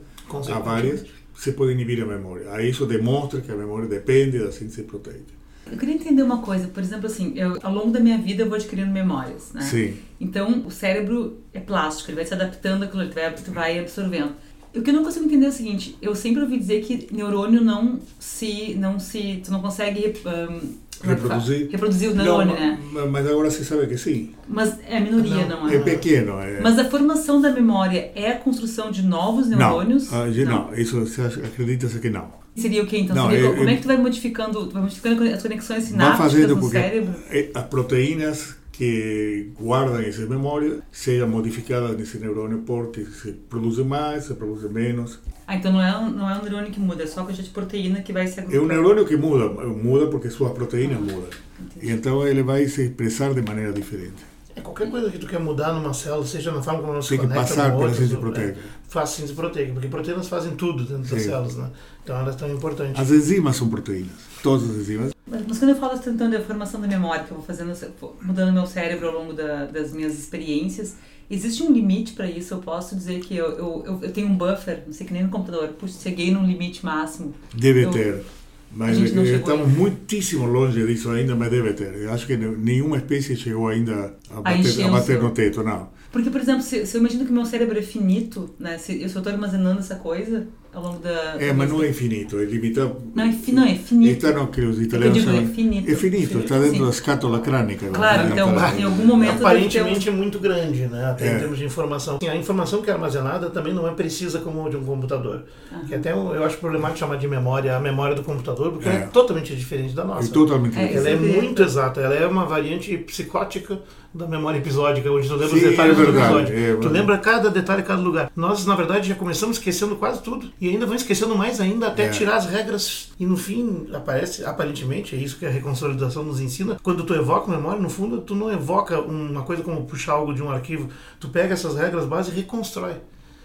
há 0.52 0.58
várias, 0.58 1.04
se 1.34 1.52
pode 1.52 1.72
inibir 1.72 2.02
a 2.02 2.06
memória. 2.06 2.50
Aí 2.52 2.70
isso 2.70 2.86
demonstra 2.86 3.40
que 3.40 3.50
a 3.50 3.56
memória 3.56 3.88
depende 3.88 4.38
da 4.38 4.50
síntese 4.50 4.82
proteica. 4.82 5.44
Eu 5.70 5.78
queria 5.78 5.94
entender 5.94 6.22
uma 6.22 6.42
coisa, 6.42 6.68
por 6.68 6.82
exemplo, 6.82 7.06
assim, 7.06 7.32
eu, 7.36 7.58
ao 7.62 7.72
longo 7.72 7.90
da 7.90 7.98
minha 7.98 8.18
vida 8.18 8.42
eu 8.42 8.48
vou 8.48 8.56
adquirindo 8.56 8.90
memórias, 8.90 9.52
né? 9.54 9.62
Sim. 9.62 9.94
Então 10.20 10.66
o 10.66 10.70
cérebro 10.70 11.38
é 11.52 11.60
plástico, 11.60 12.10
ele 12.10 12.16
vai 12.16 12.26
se 12.26 12.34
adaptando 12.34 12.82
àquilo, 12.82 13.08
tu 13.08 13.14
vai, 13.14 13.34
tu 13.34 13.50
vai 13.50 13.78
absorvendo. 13.78 14.34
O 14.74 14.82
que 14.82 14.90
eu 14.90 14.94
não 14.94 15.04
consigo 15.04 15.24
entender 15.24 15.46
é 15.46 15.48
o 15.48 15.52
seguinte, 15.52 15.96
eu 16.02 16.16
sempre 16.16 16.42
ouvi 16.42 16.58
dizer 16.58 16.82
que 16.82 17.06
neurônio 17.14 17.60
não 17.60 18.00
se, 18.18 18.74
não 18.74 18.98
se, 18.98 19.40
tu 19.44 19.52
não 19.52 19.62
consegue 19.62 20.14
um, 20.26 20.74
reproduzir. 21.02 21.68
Reproduzir 21.70 22.10
o 22.10 22.14
neurônio, 22.14 22.54
né? 22.54 22.78
Mas 23.10 23.26
agora 23.26 23.50
se 23.50 23.64
sabe 23.64 23.86
que 23.86 23.98
sim. 23.98 24.34
Mas 24.48 24.78
é 24.86 25.00
minoria, 25.00 25.46
não, 25.46 25.62
não 25.62 25.68
é? 25.68 25.76
É 25.76 25.78
pequeno. 25.80 26.40
É... 26.40 26.60
Mas 26.60 26.78
a 26.78 26.84
formação 26.84 27.40
da 27.40 27.50
memória 27.50 28.12
é 28.14 28.30
a 28.30 28.38
construção 28.38 28.90
de 28.90 29.02
novos 29.02 29.48
neurônios? 29.48 30.10
Não, 30.10 30.26
não. 30.26 30.66
não. 30.66 30.74
isso 30.74 31.02
acredita-se 31.44 31.98
que 31.98 32.10
não. 32.10 32.44
Seria 32.56 32.82
o 32.82 32.86
que 32.86 32.96
então? 32.96 33.16
Não, 33.16 33.30
Seria, 33.30 33.48
é, 33.48 33.52
como 33.52 33.68
é 33.68 33.74
que 33.74 33.82
tu 33.82 33.88
vai 33.88 33.96
modificando, 33.96 34.70
vai 34.70 34.82
modificando 34.82 35.24
as 35.24 35.42
conexões 35.42 35.84
sinápticas 35.84 36.48
no 36.48 36.70
cérebro? 36.70 37.14
As 37.52 37.64
proteínas 37.64 38.56
que 38.76 39.52
guardam 39.58 40.00
essa 40.00 40.26
memória 40.26 40.80
sejam 40.90 41.28
modificadas 41.28 41.96
nesse 41.96 42.18
neurônio 42.18 42.58
porque 42.66 43.04
se 43.04 43.30
produz 43.32 43.78
mais, 43.78 44.24
se 44.24 44.34
produz 44.34 44.68
menos. 44.68 45.20
Ah, 45.46 45.54
então 45.54 45.72
não 45.72 45.80
é, 45.80 45.96
um, 45.96 46.10
não 46.10 46.28
é 46.28 46.36
um 46.36 46.42
neurônio 46.42 46.72
que 46.72 46.80
muda, 46.80 47.04
é 47.04 47.06
só 47.06 47.20
a 47.20 47.24
quantidade 47.24 47.48
de 47.48 47.54
proteína 47.54 48.02
que 48.02 48.12
vai 48.12 48.26
se 48.26 48.40
agrupar. 48.40 48.60
É 48.60 48.62
um 48.62 48.66
neurônio 48.66 49.06
que 49.06 49.16
muda, 49.16 49.48
muda 49.48 50.08
porque 50.08 50.28
suas 50.28 50.52
proteínas 50.52 50.98
ah, 50.98 51.00
mudam. 51.00 51.28
Entendi. 51.60 51.86
E 51.86 51.90
então 51.92 52.26
ele 52.26 52.42
vai 52.42 52.66
se 52.66 52.82
expressar 52.82 53.32
de 53.32 53.42
maneira 53.42 53.72
diferente. 53.72 54.34
É 54.56 54.60
qualquer 54.60 54.90
coisa 54.90 55.08
que 55.10 55.18
tu 55.18 55.26
quer 55.26 55.38
mudar 55.38 55.72
numa 55.72 55.94
célula, 55.94 56.26
seja 56.26 56.50
na 56.50 56.62
forma 56.62 56.80
como 56.80 56.94
ela 56.94 57.02
se 57.02 57.10
Tem 57.10 57.18
que 57.18 57.26
conecta 57.26 57.54
passar 57.54 57.76
pela 57.76 57.92
síntese 57.92 58.16
proteica. 58.16 58.50
É, 58.50 58.56
faz 58.88 59.10
síntese 59.10 59.34
proteica, 59.34 59.72
porque 59.72 59.88
proteínas 59.88 60.28
fazem 60.28 60.56
tudo 60.56 60.84
dentro 60.84 61.04
Sim. 61.04 61.14
das 61.14 61.24
células, 61.24 61.56
né? 61.56 61.70
Então 62.02 62.16
elas 62.16 62.36
são 62.36 62.52
importantes. 62.52 63.00
As 63.00 63.10
enzimas 63.10 63.56
são 63.56 63.68
proteínas, 63.68 64.12
todas 64.44 64.68
as 64.70 64.76
enzimas. 64.76 65.14
Mas, 65.26 65.42
mas 65.48 65.58
quando 65.58 65.70
eu 65.70 65.76
falo 65.76 65.98
tentando 65.98 66.36
a 66.36 66.40
formação 66.40 66.78
da 66.78 66.86
memória, 66.86 67.24
que 67.24 67.30
eu 67.30 67.38
vou 67.38 67.46
fazendo, 67.46 67.72
mudando 68.20 68.52
meu 68.52 68.66
cérebro 68.66 69.08
ao 69.08 69.14
longo 69.14 69.32
da, 69.32 69.64
das 69.64 69.90
minhas 69.92 70.12
experiências, 70.16 70.96
existe 71.30 71.62
um 71.62 71.72
limite 71.72 72.12
para 72.12 72.30
isso? 72.30 72.52
Eu 72.52 72.58
posso 72.58 72.94
dizer 72.94 73.20
que 73.20 73.34
eu, 73.34 73.46
eu, 73.56 73.98
eu, 74.02 74.12
tenho 74.12 74.28
um 74.28 74.36
buffer, 74.36 74.82
não 74.86 74.92
sei 74.92 75.06
que 75.06 75.14
nem 75.14 75.22
no 75.22 75.30
computador, 75.30 75.68
puxa, 75.70 75.98
cheguei 75.98 76.30
num 76.30 76.46
limite 76.46 76.84
máximo. 76.84 77.34
Deve 77.54 77.86
eu, 77.86 77.90
ter. 77.90 78.22
Mas 78.70 78.98
estamos 78.98 79.68
muitíssimo 79.68 80.46
longe 80.46 80.84
disso 80.84 81.10
ainda, 81.10 81.34
mas 81.34 81.50
deve 81.50 81.72
ter. 81.72 81.94
Eu 81.94 82.12
acho 82.12 82.26
que 82.26 82.36
nenhuma 82.36 82.98
espécie 82.98 83.36
chegou 83.36 83.68
ainda 83.68 84.14
a 84.30 84.40
bater, 84.40 84.84
a 84.84 84.90
bater 84.90 85.22
no 85.22 85.30
teto, 85.30 85.62
não. 85.62 85.88
Porque, 86.14 86.30
por 86.30 86.40
exemplo, 86.40 86.62
se, 86.62 86.86
se 86.86 86.96
eu 86.96 87.00
imagino 87.00 87.24
que 87.24 87.32
o 87.32 87.34
meu 87.34 87.44
cérebro 87.44 87.76
é 87.76 87.82
finito, 87.82 88.48
né? 88.56 88.78
Se 88.78 89.02
eu 89.02 89.08
só 89.08 89.18
estou 89.18 89.32
armazenando 89.32 89.80
essa 89.80 89.96
coisa, 89.96 90.46
ao 90.72 90.80
longo 90.80 90.98
da. 91.00 91.34
É, 91.40 91.52
mas 91.52 91.68
não 91.68 91.82
é 91.82 91.88
infinito, 91.88 92.38
é 92.38 92.44
limitado. 92.44 92.96
Não, 93.12 93.24
é, 93.24 93.34
não, 93.48 93.64
é 93.64 93.74
finito. 93.74 94.24
Está 94.24 94.38
no 94.38 94.46
que 94.46 94.60
os 94.60 94.80
italianos 94.80 95.20
chamam. 95.20 95.42
É 95.42 95.46
finito. 95.46 95.90
É 95.90 95.96
finito, 95.96 96.38
está 96.38 96.56
dentro 96.58 96.76
Sim. 96.76 96.84
da 96.84 96.90
escátola 96.90 97.40
crânica. 97.40 97.88
Claro, 97.88 98.28
então, 98.28 98.54
em 98.78 98.84
algum 98.84 99.04
momento. 99.04 99.44
Aparentemente 99.44 100.08
é 100.08 100.12
muito 100.12 100.38
grande, 100.38 100.86
né? 100.86 101.04
Até 101.06 101.26
é. 101.26 101.36
em 101.36 101.38
termos 101.40 101.58
de 101.58 101.64
informação. 101.64 102.20
A 102.22 102.36
informação 102.36 102.80
que 102.80 102.90
é 102.90 102.92
armazenada 102.92 103.50
também 103.50 103.74
não 103.74 103.88
é 103.88 103.90
precisa 103.92 104.38
como 104.38 104.70
de 104.70 104.76
um 104.76 104.84
computador. 104.84 105.42
Uhum. 105.72 105.84
Que 105.86 105.96
até 105.96 106.12
eu 106.12 106.44
acho 106.44 106.58
problemático 106.58 107.00
chamar 107.00 107.16
de 107.16 107.26
memória 107.26 107.76
a 107.76 107.80
memória 107.80 108.14
do 108.14 108.22
computador, 108.22 108.70
porque 108.70 108.88
é, 108.88 108.92
é 108.92 109.00
totalmente 109.06 109.52
diferente 109.56 109.96
da 109.96 110.04
nossa. 110.04 110.28
É 110.28 110.32
totalmente 110.32 110.74
diferente. 110.74 110.96
Ela 110.96 111.08
é 111.08 111.16
muito 111.16 111.60
exata, 111.60 112.00
ela 112.00 112.14
é 112.14 112.24
uma 112.24 112.44
variante 112.46 112.96
psicótica 112.98 113.80
da 114.14 114.28
memória 114.28 114.58
episódica, 114.58 115.10
onde 115.10 115.26
tu 115.26 115.34
lembra 115.34 115.56
os 115.56 115.60
detalhes 115.60 115.98
é 115.98 116.03
verdade, 116.12 116.52
episódio. 116.52 116.74
É 116.74 116.76
tu 116.76 116.88
lembra 116.88 117.18
cada 117.18 117.50
detalhe, 117.50 117.82
cada 117.82 118.00
lugar. 118.00 118.30
Nós, 118.34 118.64
na 118.66 118.74
verdade, 118.74 119.08
já 119.08 119.14
começamos 119.14 119.58
esquecendo 119.58 119.96
quase 119.96 120.22
tudo. 120.22 120.50
E 120.60 120.68
ainda 120.68 120.86
vamos 120.86 121.02
esquecendo 121.02 121.36
mais 121.36 121.60
ainda 121.60 121.88
até 121.88 122.06
é. 122.06 122.08
tirar 122.08 122.36
as 122.36 122.46
regras. 122.46 123.12
E 123.18 123.26
no 123.26 123.36
fim, 123.36 123.88
aparece, 123.92 124.44
aparentemente, 124.44 125.14
é 125.14 125.18
isso 125.18 125.38
que 125.38 125.46
a 125.46 125.50
reconsolidação 125.50 126.22
nos 126.22 126.40
ensina. 126.40 126.76
Quando 126.82 127.04
tu 127.04 127.14
evoca 127.14 127.50
memória, 127.50 127.80
no 127.80 127.90
fundo, 127.90 128.20
tu 128.20 128.34
não 128.34 128.50
evoca 128.52 129.00
uma 129.00 129.42
coisa 129.42 129.62
como 129.62 129.84
puxar 129.84 130.12
algo 130.12 130.34
de 130.34 130.42
um 130.42 130.50
arquivo. 130.50 130.88
Tu 131.20 131.28
pega 131.28 131.54
essas 131.54 131.76
regras 131.76 132.04
básicas 132.04 132.38
e 132.38 132.40
reconstrói. 132.42 132.94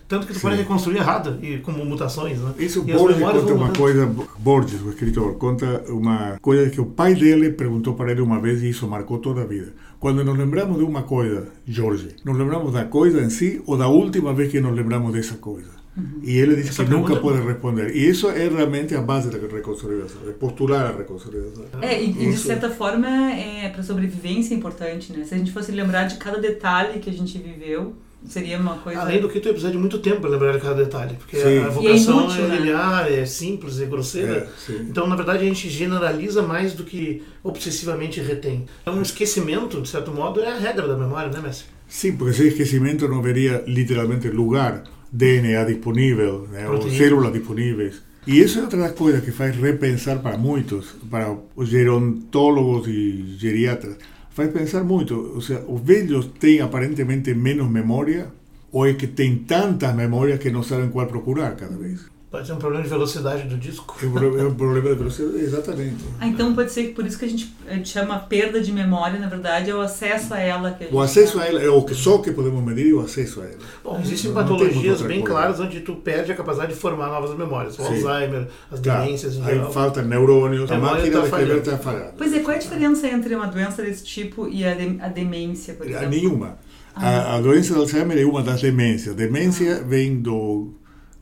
Tanto 0.10 0.26
que 0.26 0.34
tu 0.34 0.40
Sim. 0.40 0.48
pode 0.48 0.56
reconstruir 0.56 0.98
errado, 0.98 1.38
e 1.40 1.60
como 1.60 1.86
mutações, 1.86 2.40
né? 2.40 2.52
Isso 2.58 2.84
e 2.88 2.94
Borges 2.94 3.22
conta 3.22 3.54
uma 3.54 3.72
coisa, 3.72 4.12
Borges, 4.40 4.82
o 4.82 4.90
escritor, 4.90 5.36
conta 5.36 5.84
uma 5.88 6.40
coisa 6.42 6.68
que 6.72 6.82
o 6.82 6.86
pai 6.88 7.14
dele 7.14 7.52
perguntou 7.52 7.94
para 7.94 8.12
ele 8.12 8.20
uma 8.20 8.40
vez 8.40 8.64
e 8.64 8.70
isso 8.70 8.88
marcou 8.88 9.20
toda 9.20 9.44
a 9.44 9.46
vida. 9.46 9.72
Quando 10.00 10.24
nos 10.24 10.38
lembramos 10.38 10.78
de 10.78 10.84
uma 10.84 11.04
coisa, 11.04 11.50
Jorge, 11.68 12.16
nos 12.24 12.38
lembramos 12.38 12.74
da 12.74 12.86
coisa 12.86 13.22
em 13.22 13.30
si 13.30 13.62
ou 13.66 13.78
da 13.78 13.88
última 13.88 14.34
vez 14.34 14.50
que 14.50 14.62
nos 14.62 14.74
lembramos 14.74 15.12
dessa 15.12 15.36
coisa? 15.36 15.80
Uhum. 15.98 16.22
E 16.24 16.38
ele 16.38 16.56
diz 16.56 16.70
Essa 16.70 16.86
que 16.86 16.90
nunca 16.90 17.18
pode 17.18 17.42
responder. 17.46 17.94
E 17.94 18.08
isso 18.08 18.30
é 18.30 18.48
realmente 18.48 18.96
a 18.96 19.02
base 19.02 19.30
da 19.30 19.38
reconciliação, 19.38 20.22
é 20.28 20.32
postular 20.32 20.86
a 20.86 20.98
reconciliação. 20.98 21.66
É, 21.82 22.02
e, 22.02 22.12
e 22.12 22.32
de 22.32 22.38
certa 22.38 22.70
forma, 22.70 23.08
é, 23.34 23.68
para 23.70 23.84
sobrevivência 23.84 24.54
é 24.54 24.58
importante, 24.58 25.12
né? 25.12 25.26
Se 25.26 25.36
a 25.36 25.38
gente 25.38 25.52
fosse 25.52 25.72
lembrar 25.72 26.06
de 26.06 26.16
cada 26.16 26.40
detalhe 26.40 27.00
que 27.00 27.10
a 27.10 27.14
gente 27.14 27.38
viveu, 27.38 27.94
seria 28.28 28.58
uma 28.58 28.78
coisa. 28.78 29.02
Além 29.02 29.22
do 29.22 29.30
que, 29.30 29.40
tu 29.40 29.48
ia 29.48 29.54
precisar 29.54 29.72
de 29.72 29.78
muito 29.78 30.00
tempo 30.00 30.22
para 30.22 30.30
lembrar 30.30 30.54
de 30.54 30.60
cada 30.60 30.84
detalhe, 30.84 31.16
porque 31.16 31.38
sim. 31.38 31.60
a 31.60 31.70
vocação 31.70 32.20
é, 32.20 32.24
inútil, 32.24 32.44
é 32.44 32.48
né? 32.48 32.56
linear, 32.58 33.12
é 33.12 33.26
simples, 33.26 33.80
é 33.80 33.86
grosseira. 33.86 34.50
É, 34.70 34.74
então, 34.74 35.08
na 35.08 35.16
verdade, 35.16 35.44
a 35.44 35.48
gente 35.48 35.70
generaliza 35.70 36.42
mais 36.42 36.74
do 36.74 36.84
que 36.84 37.24
obsessivamente 37.44 38.20
retém. 38.20 38.66
Então, 38.82 38.96
um 38.96 39.02
esquecimento, 39.02 39.82
de 39.82 39.90
certo 39.90 40.12
modo, 40.12 40.42
é 40.42 40.52
a 40.52 40.58
regra 40.58 40.88
da 40.88 40.98
memória, 40.98 41.32
né, 41.32 41.40
Messi? 41.42 41.66
Sim, 41.88 42.16
porque 42.16 42.32
esse 42.32 42.48
esquecimento 42.50 43.08
não 43.08 43.22
veria 43.22 43.64
literalmente 43.68 44.28
lugar. 44.30 44.84
DNA 45.12 45.64
disponível, 45.64 46.48
né, 46.52 46.70
ou 46.70 46.88
células 46.88 47.34
disponíveis. 47.34 48.02
E 48.28 48.40
isso 48.40 48.60
é 48.60 48.62
outra 48.62 48.78
das 48.78 48.92
coisas 48.92 49.24
que 49.24 49.32
faz 49.32 49.56
repensar 49.56 50.20
para 50.20 50.38
muitos, 50.38 50.96
para 51.10 51.36
os 51.56 51.68
gerontólogos 51.68 52.88
e 52.88 53.36
geriatras, 53.40 53.98
faz 54.40 54.52
pensar 54.52 54.84
muito. 54.84 55.14
Ou 55.36 55.42
seja, 55.42 55.64
os 55.68 55.82
velhos 55.82 56.26
têm 56.40 56.62
aparentemente 56.62 57.34
menos 57.34 57.70
memória 57.70 58.32
Ou 58.72 58.86
é 58.86 58.94
que 58.94 59.08
tem 59.08 59.36
tantas 59.46 59.96
memórias 59.96 60.40
que 60.40 60.52
não 60.52 60.62
sabem 60.62 60.90
qual 60.90 61.08
procurar 61.08 61.56
cada 61.56 61.76
vez? 61.76 62.06
Pode 62.32 62.46
ser 62.46 62.54
um 62.54 62.58
problema 62.58 62.84
de 62.84 62.90
velocidade 62.90 63.48
do 63.48 63.58
disco. 63.58 63.96
É 64.04 64.06
um 64.06 64.54
problema 64.54 64.90
de 64.92 64.96
velocidade, 64.96 65.44
exatamente. 65.44 65.96
Ah, 66.20 66.28
então 66.28 66.54
pode 66.54 66.72
ser 66.72 66.84
que 66.84 66.94
por 66.94 67.04
isso 67.04 67.18
que 67.18 67.26
a 67.26 67.28
gente, 67.28 67.52
a 67.68 67.74
gente 67.74 67.90
chama 67.90 68.20
perda 68.20 68.62
de 68.62 68.72
memória, 68.72 69.20
na 69.20 69.28
verdade, 69.28 69.72
é 69.72 69.74
o 69.74 69.82
acesso 69.82 70.36
a 70.36 70.40
ela. 70.40 70.72
Que 70.74 70.84
a 70.84 70.88
o 70.92 71.00
acesso 71.00 71.40
a 71.40 71.46
ela, 71.48 71.60
é 71.60 71.68
o 71.70 71.82
que 71.82 71.96
só 71.96 72.20
que 72.20 72.32
podemos 72.32 72.64
medir 72.64 72.92
é 72.92 72.94
o 72.94 73.00
acesso 73.00 73.42
a 73.42 73.46
ela. 73.46 73.58
Bom, 73.84 74.00
existem 74.00 74.32
patologias 74.32 75.02
bem 75.02 75.22
coisa. 75.22 75.34
claras 75.34 75.60
onde 75.60 75.80
tu 75.80 75.96
perde 75.96 76.32
a 76.32 76.36
capacidade 76.36 76.72
de 76.72 76.80
formar 76.80 77.08
novas 77.08 77.36
memórias. 77.36 77.80
O 77.80 77.82
Sim. 77.82 78.06
Alzheimer, 78.06 78.48
as 78.72 78.80
claro. 78.80 79.06
demências 79.06 79.36
em 79.36 79.44
geral. 79.44 79.68
Aí 79.68 79.74
falta 79.74 80.04
neurônios, 80.04 80.72
a, 80.72 80.76
a 80.76 80.78
máquina 80.78 81.22
tá 81.22 81.24
escrever 81.24 81.58
está 81.58 81.78
falhando. 81.80 82.14
Pois 82.16 82.32
é, 82.32 82.40
qual 82.42 82.54
é 82.54 82.58
a 82.58 82.60
diferença 82.60 83.08
entre 83.08 83.34
uma 83.34 83.48
doença 83.48 83.82
desse 83.82 84.04
tipo 84.04 84.48
e 84.48 84.64
a, 84.64 84.76
de, 84.76 85.02
a 85.02 85.08
demência, 85.08 85.74
por 85.74 85.88
exemplo? 85.88 86.10
Nenhuma. 86.10 86.60
Ah. 86.96 87.08
A, 87.08 87.36
a 87.38 87.42
doença 87.42 87.74
de 87.74 87.80
Alzheimer 87.80 88.20
é 88.20 88.26
uma 88.26 88.44
das 88.44 88.62
demências. 88.62 89.16
Demência 89.16 89.78
ah. 89.78 89.84
vem 89.84 90.22
do 90.22 90.79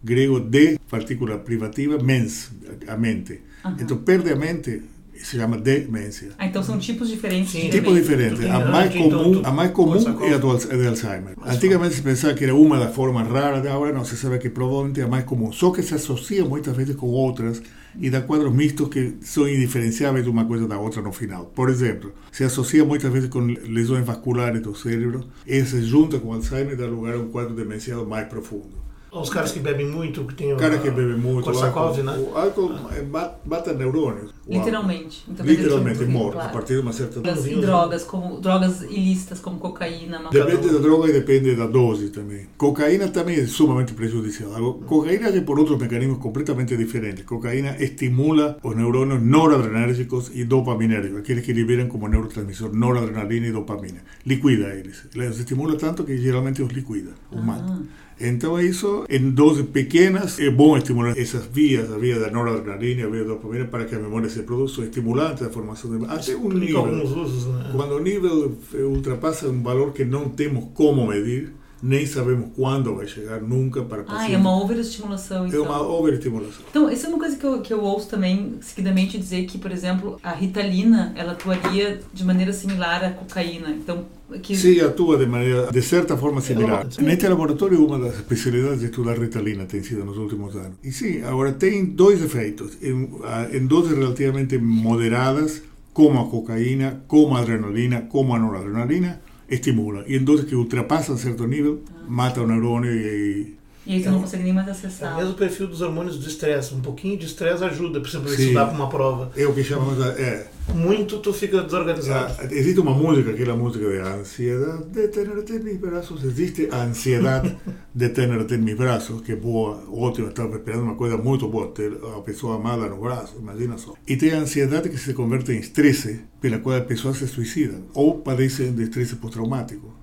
grego 0.08 0.40
de, 0.40 0.80
partícula 0.90 1.38
privativa, 1.38 1.98
mens, 2.02 2.52
a 2.88 2.96
mente. 2.98 3.42
Uhum. 3.66 3.76
Então, 3.80 3.98
perde 3.98 4.32
a 4.32 4.36
mente 4.36 4.82
se 5.24 5.38
chama 5.38 5.58
demência. 5.58 6.30
Ah, 6.38 6.46
então 6.46 6.62
são 6.64 6.78
tipos 6.78 7.10
diferentes 7.10 7.52
Sim, 7.52 7.70
de 7.70 7.72
Tipo 7.72 7.94
diferente. 7.94 8.46
A 8.46 8.60
mais 8.60 8.94
comum, 8.94 9.42
a 9.44 9.52
mais 9.52 9.72
comum 9.72 9.96
é 9.96 10.34
a 10.34 10.38
de 10.38 10.88
Alzheimer. 10.88 11.34
Antigamente 11.44 11.96
se 11.96 12.02
pensava 12.02 12.34
que 12.34 12.44
era 12.44 12.56
uma 12.56 12.78
das 12.78 12.94
formas 12.94 13.28
raras, 13.28 13.66
agora 13.66 13.92
não 13.92 14.06
se 14.06 14.16
sabe 14.16 14.38
que 14.38 14.50
provavelmente 14.50 15.02
é 15.02 15.04
a 15.04 15.08
mais 15.08 15.26
comum. 15.26 15.52
Só 15.52 15.72
que 15.72 15.82
se 15.82 15.94
associa 15.94 16.46
muitas 16.46 16.76
vezes 16.76 16.96
com 16.96 17.08
outras 17.08 17.62
e 18.00 18.10
dá 18.10 18.22
quadros 18.22 18.54
mistos 18.54 18.88
que 18.90 19.16
são 19.22 19.48
indiferenciáveis 19.48 20.24
de 20.24 20.30
uma 20.30 20.46
coisa 20.46 20.68
da 20.68 20.78
outra 20.78 21.02
no 21.02 21.12
final. 21.12 21.46
Por 21.46 21.70
exemplo, 21.70 22.14
se 22.32 22.44
associa 22.44 22.86
muitas 22.86 23.12
vezes 23.12 23.30
com 23.30 23.40
lesões 23.40 24.06
vasculares 24.06 24.62
do 24.62 24.76
cérebro 24.76 25.26
e 25.46 25.64
se 25.66 25.82
junta 25.82 26.20
com 26.20 26.34
Alzheimer 26.34 26.76
dá 26.76 26.86
lugar 26.86 27.16
a 27.16 27.18
um 27.18 27.30
quadro 27.30 27.56
demencial 27.56 28.06
mais 28.06 28.28
profundo. 28.28 28.88
Os 29.12 29.30
caras 29.30 29.52
que 29.52 29.60
bebem 29.60 29.88
muito, 29.88 30.24
que 30.26 30.36
tem 30.36 30.54
o 30.54 30.58
cara 30.58 30.78
que 30.78 30.92
bebe 30.92 31.16
muito, 31.16 31.50
o 31.50 31.64
álcool, 31.64 32.04
né? 32.04 32.18
O 32.18 32.38
álcool 32.38 32.74
ah. 32.74 33.32
mata 33.46 33.74
neurônios. 33.74 34.34
Literalmente. 34.48 35.24
Então, 35.28 35.46
Literalmente 35.46 36.06
morre 36.06 36.34
claro. 36.34 36.50
a 36.50 36.52
partir 36.52 36.74
de 36.74 36.80
uma 36.80 36.94
certa 36.94 37.20
dose. 37.20 37.54
E 37.54 37.62
drogas, 37.62 38.04
como 38.04 38.40
drogas 38.40 38.82
ilícitas 38.82 39.40
como 39.40 39.60
cocaína. 39.60 40.22
Depende 40.32 40.70
da 40.70 40.80
droga 40.80 41.10
e 41.10 41.14
depende 41.14 41.56
da 41.56 41.68
dose 41.68 42.10
também. 42.10 42.48
Cocaína 42.58 43.08
também 43.10 43.40
é 43.40 43.46
sumamente 43.46 43.94
prejudicial. 43.94 44.54
A 44.56 44.86
cocaína 44.86 45.30
é 45.30 45.42
por 45.42 45.60
outros 45.60 45.80
mecanismos 45.80 46.20
completamente 46.20 46.76
diferentes. 46.76 47.26
Cocaína 47.26 47.76
estimula 47.80 48.58
os 48.62 48.76
neurônios 48.76 49.22
noradrenérgicos 49.22 50.32
e 50.34 50.44
dopaminérgicos, 50.44 51.20
aqueles 51.20 51.46
que 51.46 51.54
liberam 51.54 51.88
como 51.88 52.08
neurotransmissor 52.08 52.74
noradrenalina 52.74 53.48
e 53.48 53.52
dopamina. 53.52 54.04
Liquida 54.26 54.74
eles. 54.74 55.08
Les 55.16 55.38
estimula 55.40 55.78
tanto 55.78 56.04
que 56.04 56.18
geralmente 56.18 56.62
os 56.62 56.72
liquida, 56.72 57.12
os 57.32 57.40
ah. 57.40 57.42
mata. 57.42 57.82
Então 58.20 58.60
isso, 58.60 59.06
em 59.10 59.30
doses 59.30 59.66
pequenas, 59.68 60.40
é 60.40 60.50
bom 60.50 60.76
estimular 60.76 61.18
essas 61.18 61.46
vias, 61.46 61.92
a 61.92 61.98
via 61.98 62.20
da 62.20 62.32
noradrenalina, 62.32 63.06
a 63.06 63.10
via 63.10 63.24
da 63.24 63.30
dopamina, 63.30 63.66
para 63.66 63.86
que 63.86 63.96
a 63.96 64.00
memória 64.00 64.28
se 64.28 64.42
produza, 64.44 64.84
estimulante 64.84 65.44
da 65.44 65.50
formação 65.50 65.98
de... 65.98 66.06
Até 66.06 66.36
um 66.36 66.50
nível, 66.50 66.84
usos, 67.04 67.46
né? 67.46 67.70
quando 67.76 67.92
o 67.96 68.00
nível 68.00 68.58
ultrapassa 68.74 69.48
um 69.48 69.62
valor 69.62 69.94
que 69.94 70.04
não 70.04 70.30
temos 70.30 70.66
como 70.74 71.06
medir, 71.06 71.54
nem 71.82 72.06
sabemos 72.06 72.50
quando 72.56 72.96
vai 72.96 73.08
chegar, 73.08 73.42
nunca 73.42 73.84
para 73.84 74.04
paciente. 74.04 74.32
Ah, 74.32 74.34
é 74.34 74.38
uma 74.38 74.62
overestimulação, 74.62 75.48
então. 75.48 75.60
É 75.60 75.62
uma 75.62 75.76
então. 75.76 75.92
overestimulação. 75.92 76.64
Então, 76.70 76.92
isso 76.92 77.06
é 77.06 77.10
uma 77.10 77.20
coisa 77.20 77.36
que 77.36 77.46
eu, 77.46 77.62
que 77.62 77.74
eu 77.74 77.82
ouço 77.82 78.10
também, 78.10 78.56
seguidamente, 78.62 79.18
dizer 79.18 79.46
que, 79.46 79.58
por 79.58 79.72
exemplo, 79.72 80.20
a 80.24 80.32
ritalina, 80.32 81.14
ela 81.16 81.34
atuaria 81.34 82.02
de 82.14 82.24
maneira 82.24 82.52
similar 82.52 83.04
à 83.04 83.12
cocaína. 83.12 83.70
Então, 83.70 84.06
que... 84.42 84.56
Sim, 84.56 84.82
atua 84.82 85.18
de 85.18 85.26
maneira, 85.26 85.72
de 85.72 85.82
certa 85.82 86.18
forma 86.18 86.42
similar. 86.42 86.88
Neste 87.00 87.28
laboratório, 87.28 87.86
uma 87.86 88.00
das 88.00 88.16
especialidades 88.16 88.80
de 88.80 88.86
estudar 88.88 89.18
ritalina 89.18 89.66
tem 89.66 89.82
sido 89.84 90.04
nos 90.04 90.18
últimos 90.18 90.56
anos. 90.56 90.78
E 90.84 90.92
sim, 90.92 91.22
agora 91.22 91.54
tem 91.54 91.86
dois 91.86 92.22
efeitos. 92.22 92.78
Em, 92.82 93.10
em 93.54 93.66
doses 93.66 93.98
relativamente 93.98 94.58
moderadas, 94.58 95.62
como 95.94 96.20
a 96.20 96.30
cocaína, 96.30 97.04
como 97.08 97.36
a 97.36 97.40
adrenalina, 97.40 98.02
como 98.02 98.36
a 98.36 98.40
noradrenalina, 98.40 99.22
estimula. 99.50 100.04
E 100.08 100.16
em 100.16 100.24
doses 100.24 100.46
que 100.46 100.56
ultrapassam 100.56 101.18
certo 101.18 101.46
nível, 101.48 101.82
mata 102.08 102.42
o 102.42 102.48
neurônio 102.48 102.92
e 102.92 103.57
e 103.88 103.94
aí 103.94 104.04
você 104.04 104.10
não 104.10 104.20
consegue 104.20 104.44
nem 104.44 104.52
mais 104.52 104.68
acessar. 104.68 105.14
É 105.14 105.16
o 105.16 105.18
mesmo 105.18 105.34
perfil 105.36 105.66
dos 105.66 105.82
hormônios 105.82 106.20
do 106.20 106.28
estresse. 106.28 106.76
Um 106.76 106.82
pouquinho 106.82 107.18
de 107.18 107.26
estresse 107.26 107.64
ajuda, 107.64 108.02
por 108.02 108.10
exemplo, 108.10 108.34
estudar 108.34 108.66
para 108.66 108.76
uma 108.76 108.90
prova. 108.90 109.32
É 109.36 109.48
o 109.48 109.54
que 109.54 109.64
chamamos 109.64 109.96
de... 109.96 110.22
É. 110.22 110.48
Muito 110.76 111.20
tu 111.20 111.32
fica 111.32 111.64
desorganizado. 111.64 112.36
Ah, 112.38 112.46
existe 112.52 112.82
uma 112.82 112.94
música, 112.94 113.32
que 113.32 113.44
é 113.44 113.50
a 113.50 113.56
música 113.56 113.90
de 113.90 114.00
ansiedade 114.00 114.84
de 114.92 115.08
tenerte 115.08 115.54
em 115.54 115.60
meus 115.60 115.78
braços. 115.78 116.22
Existe 116.26 116.68
a 116.70 116.84
ansiedade 116.84 117.56
de 117.96 118.10
tenerte 118.10 118.56
em 118.56 118.58
meus 118.58 118.78
braços, 118.78 119.22
que 119.22 119.32
é 119.32 119.36
boa, 119.38 119.82
ótima, 119.90 120.28
estava 120.28 120.58
esperando 120.58 120.84
uma 120.84 120.96
coisa 120.96 121.16
muito 121.16 121.48
boa, 121.48 121.68
ter 121.68 121.94
a 122.18 122.20
pessoa 122.20 122.56
amada 122.56 122.90
no 122.90 123.00
braço, 123.00 123.38
imagina 123.40 123.78
só. 123.78 123.94
E 124.06 124.18
tem 124.18 124.34
a 124.34 124.40
ansiedade 124.40 124.90
que 124.90 124.98
se 124.98 125.14
converte 125.14 125.54
em 125.54 125.60
estresse, 125.60 126.20
pela 126.42 126.60
qual 126.60 126.76
a 126.76 126.82
pessoa 126.82 127.14
se 127.14 127.26
suicida, 127.26 127.82
ou 127.94 128.18
padece 128.18 128.70
de 128.70 128.84
estresse 128.84 129.16
pós-traumático. 129.16 129.96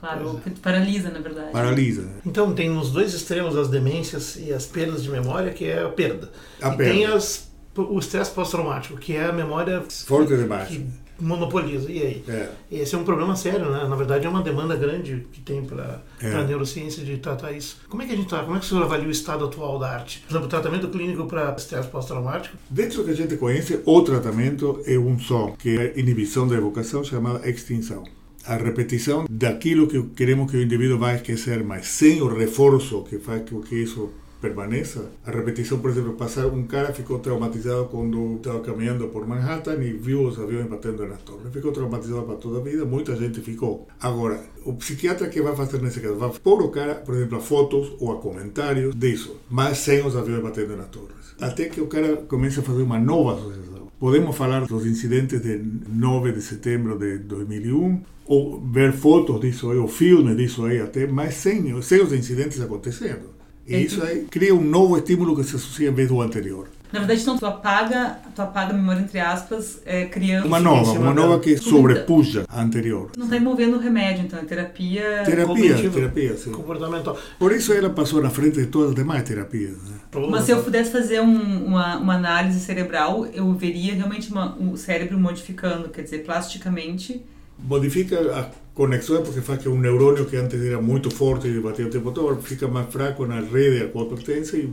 Claro, 0.00 0.40
é. 0.46 0.50
paralisa, 0.62 1.10
na 1.10 1.20
verdade. 1.20 1.52
Paralisa. 1.52 2.08
Então, 2.24 2.54
tem 2.54 2.70
nos 2.70 2.90
dois 2.90 3.12
extremos 3.14 3.56
as 3.56 3.68
demências 3.68 4.36
e 4.36 4.52
as 4.52 4.66
perdas 4.66 5.02
de 5.02 5.10
memória, 5.10 5.52
que 5.52 5.64
é 5.64 5.82
a 5.82 5.88
perda. 5.88 6.30
A 6.60 6.72
e 6.72 6.76
perda. 6.76 6.92
tem 6.92 7.06
as, 7.06 7.50
o 7.76 7.98
estresse 7.98 8.30
pós-traumático, 8.30 8.96
que 8.96 9.14
é 9.14 9.26
a 9.26 9.32
memória 9.32 9.82
forte 9.88 10.36
demais. 10.36 10.68
Que 10.68 10.86
monopoliza. 11.20 11.90
E 11.90 12.00
aí? 12.00 12.24
É. 12.28 12.50
Esse 12.70 12.94
é 12.94 12.98
um 12.98 13.04
problema 13.04 13.34
sério, 13.34 13.70
né? 13.70 13.86
Na 13.88 13.96
verdade, 13.96 14.26
é 14.26 14.28
uma 14.28 14.42
demanda 14.42 14.76
grande 14.76 15.26
que 15.32 15.40
tem 15.40 15.64
para 15.64 16.00
é. 16.22 16.32
a 16.32 16.44
neurociência 16.44 17.04
de 17.04 17.16
tratar 17.18 17.52
isso. 17.52 17.78
Como 17.88 18.02
é 18.02 18.06
que 18.06 18.12
a 18.12 18.16
gente 18.16 18.28
tá? 18.28 18.42
Como 18.42 18.56
é 18.56 18.60
que 18.60 18.64
o 18.64 18.68
senhor 18.68 18.84
avalia 18.84 19.08
o 19.08 19.10
estado 19.10 19.44
atual 19.44 19.78
da 19.78 19.90
arte? 19.90 20.20
Por 20.20 20.32
exemplo, 20.32 20.46
o 20.46 20.50
tratamento 20.50 20.88
clínico 20.88 21.26
para 21.26 21.54
estresse 21.56 21.88
pós-traumático? 21.88 22.56
Dentro 22.70 22.98
do 22.98 23.04
que 23.04 23.10
a 23.10 23.14
gente 23.14 23.36
conhece, 23.36 23.80
o 23.84 24.02
tratamento 24.02 24.80
é 24.86 24.98
um 24.98 25.18
só, 25.18 25.54
que 25.58 25.76
é 25.76 25.92
a 25.96 25.98
inibição 25.98 26.46
da 26.46 26.54
evocação, 26.54 27.02
chamada 27.02 27.48
extinção 27.48 28.04
a 28.48 28.56
repetição 28.56 29.26
daquilo 29.30 29.86
que 29.86 30.02
queremos 30.16 30.50
que 30.50 30.56
o 30.56 30.62
indivíduo 30.62 30.98
vai 30.98 31.16
esquecer, 31.16 31.62
mas 31.62 31.86
sem 31.86 32.22
o 32.22 32.28
reforço 32.28 33.04
que 33.04 33.18
faz 33.18 33.48
com 33.48 33.60
que 33.60 33.76
isso 33.76 34.10
permaneça. 34.40 35.10
A 35.26 35.30
repetição, 35.30 35.78
por 35.80 35.90
exemplo, 35.90 36.14
passar 36.14 36.46
um 36.46 36.62
cara 36.62 36.94
ficou 36.94 37.18
traumatizado 37.18 37.86
quando 37.86 38.36
estava 38.36 38.60
caminhando 38.60 39.06
por 39.08 39.26
Manhattan 39.26 39.74
e 39.82 39.92
viu 39.92 40.22
os 40.22 40.40
aviões 40.40 40.66
batendo 40.66 41.06
nas 41.06 41.20
torres. 41.20 41.52
Ficou 41.52 41.72
traumatizado 41.72 42.22
para 42.22 42.36
toda 42.36 42.58
a 42.58 42.62
vida, 42.62 42.86
muita 42.86 43.14
gente 43.16 43.42
ficou. 43.42 43.86
Agora, 44.00 44.42
o 44.64 44.72
psiquiatra 44.74 45.28
que 45.28 45.42
vai 45.42 45.54
fazer 45.54 45.82
nesse 45.82 46.00
caso 46.00 46.16
vai 46.16 46.30
pôr 46.30 46.62
o 46.62 46.70
cara, 46.70 46.94
por 46.94 47.16
exemplo, 47.16 47.36
a 47.36 47.40
fotos 47.40 47.92
ou 48.00 48.12
a 48.12 48.16
comentários 48.16 48.94
disso, 48.94 49.36
mas 49.50 49.76
sem 49.76 50.06
os 50.06 50.16
aviões 50.16 50.42
batendo 50.42 50.74
nas 50.74 50.88
torres. 50.88 51.36
Até 51.38 51.66
que 51.66 51.82
o 51.82 51.86
cara 51.86 52.16
comece 52.16 52.60
a 52.60 52.62
fazer 52.62 52.82
uma 52.82 52.98
nova 52.98 53.34
associação. 53.34 53.67
Podemos 53.98 54.36
falar 54.36 54.64
dos 54.66 54.86
incidentes 54.86 55.40
de 55.42 55.60
9 55.88 56.32
de 56.32 56.40
setembro 56.40 56.96
de 56.96 57.18
2001, 57.18 58.00
ou 58.26 58.60
ver 58.60 58.92
fotos 58.92 59.40
disso 59.40 59.70
aí, 59.70 59.78
ou 59.78 59.88
filmes 59.88 60.36
disso 60.36 60.64
aí 60.64 60.80
até, 60.80 61.06
mas 61.06 61.34
sem, 61.34 61.82
sem 61.82 62.00
os 62.00 62.12
incidentes 62.12 62.60
acontecendo. 62.60 63.34
E 63.66 63.76
isso 63.76 64.02
aí 64.02 64.26
cria 64.30 64.54
um 64.54 64.62
novo 64.62 64.96
estímulo 64.96 65.34
que 65.36 65.42
se 65.42 65.56
associa 65.56 65.90
em 65.90 65.92
vez 65.92 66.08
do 66.08 66.20
anterior. 66.20 66.68
Na 66.92 67.00
verdade, 67.00 67.20
então, 67.20 67.36
tu 67.36 67.44
apaga, 67.44 68.18
tu 68.34 68.40
apaga 68.40 68.72
a 68.72 68.76
memória, 68.76 69.00
entre 69.00 69.20
aspas, 69.20 69.80
é, 69.84 70.06
criando... 70.06 70.46
Uma 70.46 70.58
nova, 70.58 70.92
uma 70.92 71.12
nova 71.12 71.38
que 71.38 71.56
sobrepuja 71.58 72.44
a 72.48 72.62
anterior. 72.62 73.10
Não 73.16 73.24
está 73.24 73.36
envolvendo 73.36 73.76
o 73.76 73.78
remédio, 73.78 74.24
então, 74.24 74.38
é 74.38 74.44
terapia... 74.44 75.22
Terapia, 75.24 75.90
terapia, 75.90 76.36
sim. 76.36 76.50
Comportamental. 76.50 77.18
Por 77.38 77.52
isso 77.52 77.72
ela 77.74 77.90
passou 77.90 78.22
na 78.22 78.30
frente 78.30 78.58
de 78.58 78.66
todas 78.66 78.90
as 78.90 78.94
demais 78.94 79.22
terapias. 79.22 79.76
Né? 79.82 79.98
Mas 80.30 80.44
se 80.44 80.52
eu 80.52 80.62
pudesse 80.62 80.90
fazer 80.90 81.20
um, 81.20 81.66
uma, 81.66 81.98
uma 81.98 82.14
análise 82.14 82.58
cerebral, 82.60 83.26
eu 83.26 83.52
veria 83.52 83.94
realmente 83.94 84.30
uma, 84.30 84.56
o 84.56 84.76
cérebro 84.76 85.18
modificando, 85.18 85.90
quer 85.90 86.02
dizer, 86.02 86.24
plasticamente... 86.24 87.22
Modifica 87.58 88.16
a 88.38 88.50
conexão 88.72 89.22
porque 89.22 89.40
faz 89.40 89.60
que 89.60 89.68
um 89.68 89.78
neurônio 89.78 90.24
que 90.24 90.36
antes 90.36 90.64
era 90.64 90.80
muito 90.80 91.10
forte 91.10 91.48
e 91.48 91.60
batia 91.60 91.86
o 91.86 91.90
tempo 91.90 92.12
todo, 92.12 92.40
fica 92.40 92.68
mais 92.68 92.86
fraco 92.90 93.26
na 93.26 93.40
rede 93.40 93.82
a 93.82 93.88
qual 93.88 94.06
pertence 94.06 94.56
e 94.56 94.72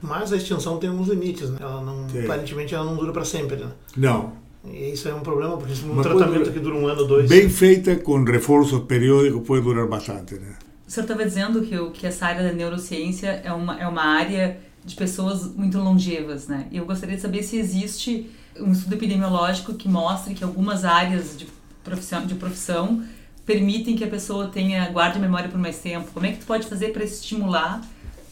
mas 0.00 0.32
a 0.32 0.36
extinção 0.36 0.78
tem 0.78 0.90
uns 0.90 1.08
limites, 1.08 1.50
né? 1.50 1.58
Ela 1.60 1.82
não, 1.82 2.06
aparentemente 2.24 2.74
ela 2.74 2.84
não 2.84 2.96
dura 2.96 3.12
para 3.12 3.24
sempre, 3.24 3.56
né? 3.56 3.70
Não. 3.96 4.32
E 4.64 4.92
isso 4.92 5.08
é 5.08 5.14
um 5.14 5.20
problema, 5.20 5.56
porque 5.56 5.72
um 5.84 5.92
Uma 5.92 6.02
tratamento 6.02 6.52
que 6.52 6.58
dura 6.58 6.74
um 6.74 6.86
ano 6.86 7.02
ou 7.02 7.08
dois... 7.08 7.28
Bem 7.28 7.48
feita, 7.48 7.96
com 7.96 8.22
reforço 8.24 8.80
periódico, 8.80 9.40
pode 9.40 9.62
durar 9.62 9.86
bastante, 9.86 10.34
né? 10.34 10.56
O 10.86 10.90
senhor 10.90 11.04
estava 11.04 11.24
dizendo 11.24 11.62
que, 11.62 11.76
o, 11.78 11.90
que 11.90 12.06
essa 12.06 12.26
área 12.26 12.42
da 12.42 12.52
neurociência 12.52 13.40
é 13.44 13.52
uma, 13.52 13.78
é 13.80 13.86
uma 13.86 14.02
área 14.02 14.58
de 14.84 14.94
pessoas 14.96 15.54
muito 15.54 15.78
longevas, 15.78 16.48
né? 16.48 16.66
E 16.70 16.76
eu 16.76 16.86
gostaria 16.86 17.16
de 17.16 17.22
saber 17.22 17.42
se 17.42 17.58
existe 17.58 18.30
um 18.58 18.72
estudo 18.72 18.94
epidemiológico 18.94 19.74
que 19.74 19.88
mostre 19.88 20.34
que 20.34 20.42
algumas 20.42 20.84
áreas 20.84 21.36
de 21.36 21.46
profissão, 21.84 22.26
de 22.26 22.34
profissão 22.34 23.04
permitem 23.44 23.96
que 23.96 24.04
a 24.04 24.08
pessoa 24.08 24.48
tenha 24.48 24.88
guarde 24.90 25.18
a 25.18 25.20
memória 25.20 25.48
por 25.48 25.58
mais 25.58 25.78
tempo. 25.78 26.10
Como 26.12 26.26
é 26.26 26.32
que 26.32 26.38
tu 26.38 26.46
pode 26.46 26.66
fazer 26.66 26.92
para 26.92 27.04
estimular 27.04 27.80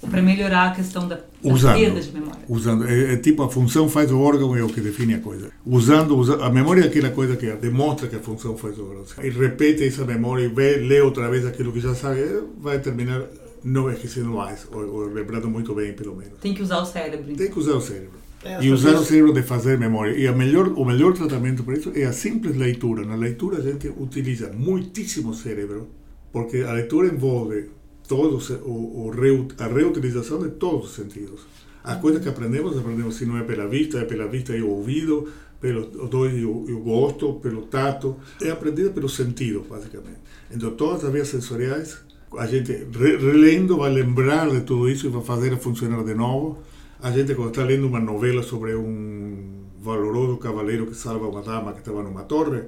para 0.08 0.22
melhorar 0.22 0.70
a 0.70 0.74
questão 0.74 1.08
da, 1.08 1.16
da 1.16 1.22
usando, 1.42 1.74
perda 1.74 2.00
de 2.00 2.12
memória? 2.12 2.40
Usando. 2.48 2.88
É, 2.88 3.14
é, 3.14 3.16
tipo, 3.16 3.42
a 3.42 3.50
função 3.50 3.88
faz 3.88 4.10
o 4.10 4.20
órgão 4.20 4.56
é 4.56 4.62
o 4.62 4.68
que 4.68 4.80
define 4.80 5.14
a 5.14 5.20
coisa. 5.20 5.50
Usando, 5.64 6.16
usa, 6.16 6.44
a 6.44 6.50
memória 6.50 6.82
é 6.82 6.86
aquela 6.86 7.10
coisa 7.10 7.36
que 7.36 7.50
demonstra 7.52 8.08
que 8.08 8.16
a 8.16 8.20
função 8.20 8.56
faz 8.56 8.78
o 8.78 8.84
órgão. 8.84 9.04
E 9.22 9.30
repete 9.30 9.84
essa 9.84 10.04
memória 10.04 10.44
e 10.44 10.48
vê, 10.48 10.76
lê 10.76 11.00
outra 11.00 11.28
vez 11.30 11.46
aquilo 11.46 11.72
que 11.72 11.80
já 11.80 11.94
sabe, 11.94 12.20
vai 12.58 12.78
terminar 12.78 13.22
não 13.64 13.90
esquecendo 13.90 14.30
mais, 14.30 14.66
ou, 14.70 14.86
ou 14.86 15.04
lembrando 15.06 15.48
muito 15.48 15.74
bem, 15.74 15.92
pelo 15.92 16.14
menos. 16.14 16.38
Tem 16.40 16.54
que 16.54 16.62
usar 16.62 16.78
o 16.78 16.86
cérebro. 16.86 17.24
Então. 17.24 17.36
Tem 17.36 17.50
que 17.50 17.58
usar 17.58 17.74
o 17.74 17.80
cérebro. 17.80 18.26
É, 18.44 18.62
e 18.62 18.70
usar 18.70 18.94
o 18.94 19.04
cérebro 19.04 19.32
de 19.32 19.42
fazer 19.42 19.76
memória. 19.76 20.16
E 20.16 20.28
a 20.28 20.32
melhor, 20.32 20.68
o 20.68 20.84
melhor 20.84 21.12
tratamento 21.14 21.64
para 21.64 21.74
isso 21.74 21.90
é 21.94 22.04
a 22.04 22.12
simples 22.12 22.56
leitura. 22.56 23.04
Na 23.04 23.16
leitura 23.16 23.58
a 23.58 23.60
gente 23.60 23.88
utiliza 23.88 24.52
muitíssimo 24.52 25.34
cérebro, 25.34 25.88
porque 26.32 26.58
a 26.58 26.72
leitura 26.72 27.08
envolve 27.08 27.70
todos 28.06 28.50
o, 28.50 29.06
o 29.06 29.10
reu, 29.10 29.46
a 29.58 29.66
reutilização 29.66 30.38
de 30.38 30.50
todos 30.50 30.86
os 30.86 30.94
sentidos. 30.94 31.46
As 31.82 32.00
coisas 32.00 32.22
que 32.22 32.28
aprendemos, 32.28 32.76
aprendemos 32.76 33.14
se 33.14 33.24
não 33.26 33.38
é 33.38 33.42
pela 33.42 33.68
vista, 33.68 33.98
é 33.98 34.04
pela 34.04 34.26
vista 34.26 34.56
e 34.56 34.62
o 34.62 34.70
ouvido, 34.70 35.28
pelo 35.60 35.86
dois 36.08 36.36
e 36.36 36.44
o, 36.44 36.64
e 36.68 36.72
o 36.72 36.80
gosto, 36.80 37.34
pelo 37.34 37.62
tato. 37.62 38.16
É 38.42 38.50
aprendida 38.50 38.90
pelo 38.90 39.08
sentido, 39.08 39.64
basicamente. 39.68 40.18
Então, 40.50 40.72
todas 40.72 41.04
as 41.04 41.12
vias 41.12 41.28
sensoriais, 41.28 41.98
a 42.36 42.46
gente 42.46 42.72
relendo 43.00 43.76
vai 43.76 43.92
lembrar 43.92 44.50
de 44.50 44.62
tudo 44.62 44.88
isso 44.88 45.06
e 45.06 45.10
vai 45.10 45.22
fazer 45.22 45.56
funcionar 45.58 46.02
de 46.02 46.14
novo. 46.14 46.58
A 47.00 47.10
gente, 47.10 47.34
quando 47.34 47.50
está 47.50 47.62
lendo 47.62 47.86
uma 47.86 48.00
novela 48.00 48.42
sobre 48.42 48.74
um 48.74 49.64
valoroso 49.80 50.38
cavaleiro 50.38 50.86
que 50.86 50.94
salva 50.94 51.28
uma 51.28 51.42
dama 51.42 51.72
que 51.72 51.78
estava 51.78 52.02
numa 52.02 52.24
torre, 52.24 52.62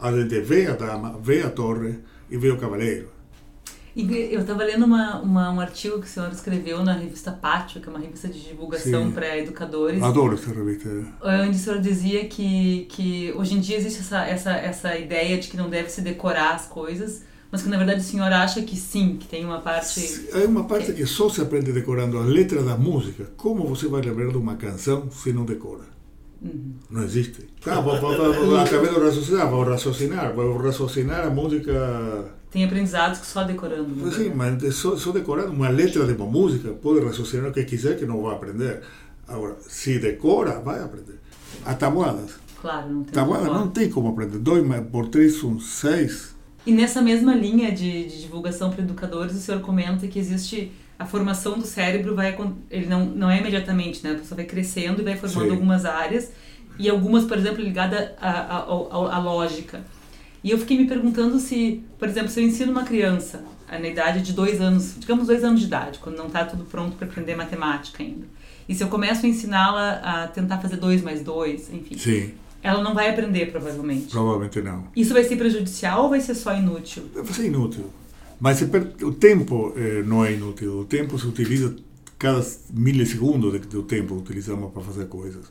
a 0.00 0.12
gente 0.12 0.40
vê 0.40 0.66
a 0.66 0.74
dama, 0.74 1.18
vê 1.22 1.42
a 1.42 1.50
torre 1.50 1.98
e 2.30 2.36
vê 2.36 2.50
o 2.50 2.56
cavaleiro. 2.56 3.19
Eu 3.96 4.40
estava 4.40 4.62
lendo 4.62 4.84
uma, 4.84 5.20
uma, 5.20 5.50
um 5.50 5.60
artigo 5.60 5.98
que 6.00 6.06
o 6.06 6.08
senhor 6.08 6.30
escreveu 6.30 6.84
na 6.84 6.92
revista 6.92 7.32
Pátio, 7.32 7.80
que 7.80 7.88
é 7.88 7.90
uma 7.90 7.98
revista 7.98 8.28
de 8.28 8.40
divulgação 8.40 9.10
para 9.10 9.36
educadores. 9.38 10.02
Adoro 10.02 10.34
essa 10.34 10.52
revista. 10.52 10.88
Onde 11.22 11.56
o 11.56 11.58
senhor 11.58 11.80
dizia 11.80 12.24
que, 12.26 12.86
que 12.88 13.32
hoje 13.36 13.54
em 13.54 13.60
dia 13.60 13.76
existe 13.76 14.00
essa, 14.00 14.24
essa, 14.24 14.52
essa 14.52 14.96
ideia 14.96 15.38
de 15.38 15.48
que 15.48 15.56
não 15.56 15.68
deve 15.68 15.88
se 15.88 16.00
decorar 16.02 16.54
as 16.54 16.66
coisas, 16.66 17.24
mas 17.50 17.62
que 17.62 17.68
na 17.68 17.76
verdade 17.76 18.00
o 18.00 18.04
senhor 18.04 18.32
acha 18.32 18.62
que 18.62 18.76
sim, 18.76 19.16
que 19.16 19.26
tem 19.26 19.44
uma 19.44 19.60
parte. 19.60 20.28
É 20.32 20.44
uma 20.44 20.64
parte 20.64 20.92
que 20.92 21.04
só 21.04 21.28
se 21.28 21.40
aprende 21.40 21.72
decorando 21.72 22.16
a 22.18 22.22
letra 22.22 22.62
da 22.62 22.76
música. 22.76 23.28
Como 23.36 23.66
você 23.66 23.88
vai 23.88 24.02
lembrar 24.02 24.30
de 24.30 24.36
uma 24.36 24.54
canção 24.54 25.10
se 25.10 25.32
não 25.32 25.44
decora? 25.44 25.90
Uhum. 26.40 26.74
Não 26.88 27.02
existe. 27.02 27.48
Ah, 27.66 27.80
vou, 27.80 28.00
vou, 28.00 28.16
vou, 28.16 28.56
acabei 28.56 28.88
de 28.88 28.98
raciocinar, 28.98 29.50
vou 29.50 29.64
raciocinar, 29.64 30.32
vou 30.32 30.56
raciocinar 30.56 31.26
a 31.26 31.30
música 31.30 32.39
tem 32.50 32.64
aprendizados 32.64 33.20
que 33.20 33.26
só 33.26 33.44
decorando. 33.44 33.88
Né? 33.88 34.12
Sim, 34.12 34.32
mas 34.34 34.74
só, 34.74 34.96
só 34.96 35.12
decorando 35.12 35.52
uma 35.52 35.68
letra 35.68 36.04
de 36.04 36.12
uma 36.12 36.26
música, 36.26 36.70
pode 36.70 37.04
raciocinar 37.04 37.50
o 37.50 37.52
que 37.52 37.64
quiser 37.64 37.96
que 37.96 38.04
não 38.04 38.22
vai 38.22 38.34
aprender. 38.34 38.82
Agora, 39.28 39.56
se 39.60 39.98
decora, 39.98 40.58
vai 40.58 40.82
aprender. 40.82 41.20
A 41.64 41.74
tabuadas. 41.74 42.40
Claro, 42.60 42.90
não 42.90 43.04
tem 43.04 43.12
Tabuada 43.14 43.44
não 43.46 43.68
tem 43.68 43.88
como 43.88 44.08
aprender. 44.08 44.38
Dois 44.38 44.64
por 44.92 45.08
três 45.08 45.40
são 45.40 45.58
seis. 45.58 46.34
E 46.66 46.72
nessa 46.72 47.00
mesma 47.00 47.34
linha 47.34 47.72
de, 47.72 48.06
de 48.06 48.20
divulgação 48.20 48.70
para 48.70 48.82
educadores, 48.82 49.34
o 49.34 49.38
senhor 49.38 49.60
comenta 49.62 50.06
que 50.06 50.18
existe 50.18 50.70
a 50.98 51.06
formação 51.06 51.58
do 51.58 51.64
cérebro 51.64 52.14
vai 52.14 52.36
ele 52.70 52.84
não, 52.84 53.06
não 53.06 53.30
é 53.30 53.38
imediatamente, 53.38 54.04
né? 54.04 54.12
A 54.12 54.14
pessoa 54.16 54.36
vai 54.36 54.44
crescendo 54.44 55.00
e 55.00 55.04
vai 55.04 55.16
formando 55.16 55.46
Sim. 55.46 55.52
algumas 55.52 55.86
áreas 55.86 56.30
e 56.78 56.90
algumas, 56.90 57.24
por 57.24 57.38
exemplo, 57.38 57.62
ligadas 57.62 58.10
à 58.20 59.18
lógica. 59.18 59.82
E 60.42 60.50
eu 60.50 60.58
fiquei 60.58 60.78
me 60.78 60.86
perguntando 60.86 61.38
se, 61.38 61.82
por 61.98 62.08
exemplo, 62.08 62.30
se 62.30 62.40
eu 62.40 62.44
ensino 62.44 62.72
uma 62.72 62.84
criança 62.84 63.44
na 63.70 63.86
idade 63.86 64.22
de 64.22 64.32
dois 64.32 64.60
anos, 64.60 64.94
digamos 64.98 65.26
dois 65.26 65.44
anos 65.44 65.60
de 65.60 65.66
idade, 65.66 65.98
quando 65.98 66.16
não 66.16 66.26
está 66.26 66.44
tudo 66.44 66.64
pronto 66.64 66.96
para 66.96 67.06
aprender 67.06 67.36
matemática 67.36 68.02
ainda, 68.02 68.26
e 68.68 68.74
se 68.74 68.82
eu 68.82 68.88
começo 68.88 69.26
a 69.26 69.28
ensiná-la 69.28 70.00
a 70.02 70.28
tentar 70.28 70.58
fazer 70.58 70.76
dois 70.76 71.02
mais 71.02 71.22
dois, 71.22 71.72
enfim. 71.72 71.98
Sim. 71.98 72.30
Ela 72.62 72.82
não 72.82 72.94
vai 72.94 73.08
aprender, 73.08 73.50
provavelmente. 73.50 74.10
Provavelmente 74.10 74.60
não. 74.60 74.84
Isso 74.94 75.12
vai 75.12 75.24
ser 75.24 75.36
prejudicial 75.36 76.04
ou 76.04 76.10
vai 76.10 76.20
ser 76.20 76.34
só 76.34 76.54
inútil? 76.54 77.04
Vai 77.14 77.24
ser 77.32 77.46
inútil. 77.46 77.86
Mas 78.38 78.60
o 78.62 79.12
tempo 79.12 79.72
eh, 79.76 80.02
não 80.04 80.24
é 80.24 80.32
inútil. 80.32 80.80
O 80.80 80.84
tempo 80.84 81.18
se 81.18 81.26
utiliza 81.26 81.74
cada 82.18 82.46
milissegundo 82.72 83.58
do 83.58 83.82
tempo 83.82 84.14
utilizamos 84.14 84.70
para 84.72 84.82
fazer 84.82 85.06
coisas 85.06 85.46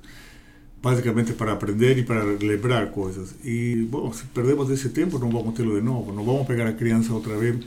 basicamente 0.82 1.34
para 1.34 1.52
aprender 1.52 1.98
e 1.98 2.04
para 2.04 2.24
lembrar 2.24 2.88
coisas. 2.88 3.36
E, 3.44 3.88
bom, 3.90 4.12
se 4.14 4.24
perdemos 4.26 4.70
esse 4.70 4.90
tempo, 4.90 5.20
não 5.20 5.30
vamos 5.30 5.54
tê-lo 5.54 5.76
de 5.76 5.82
novo. 5.82 6.12
Não 6.14 6.24
vamos 6.24 6.48
pegar 6.48 6.68
a 6.68 6.74
criança 6.74 7.14
outra 7.14 7.38
vez 7.38 7.58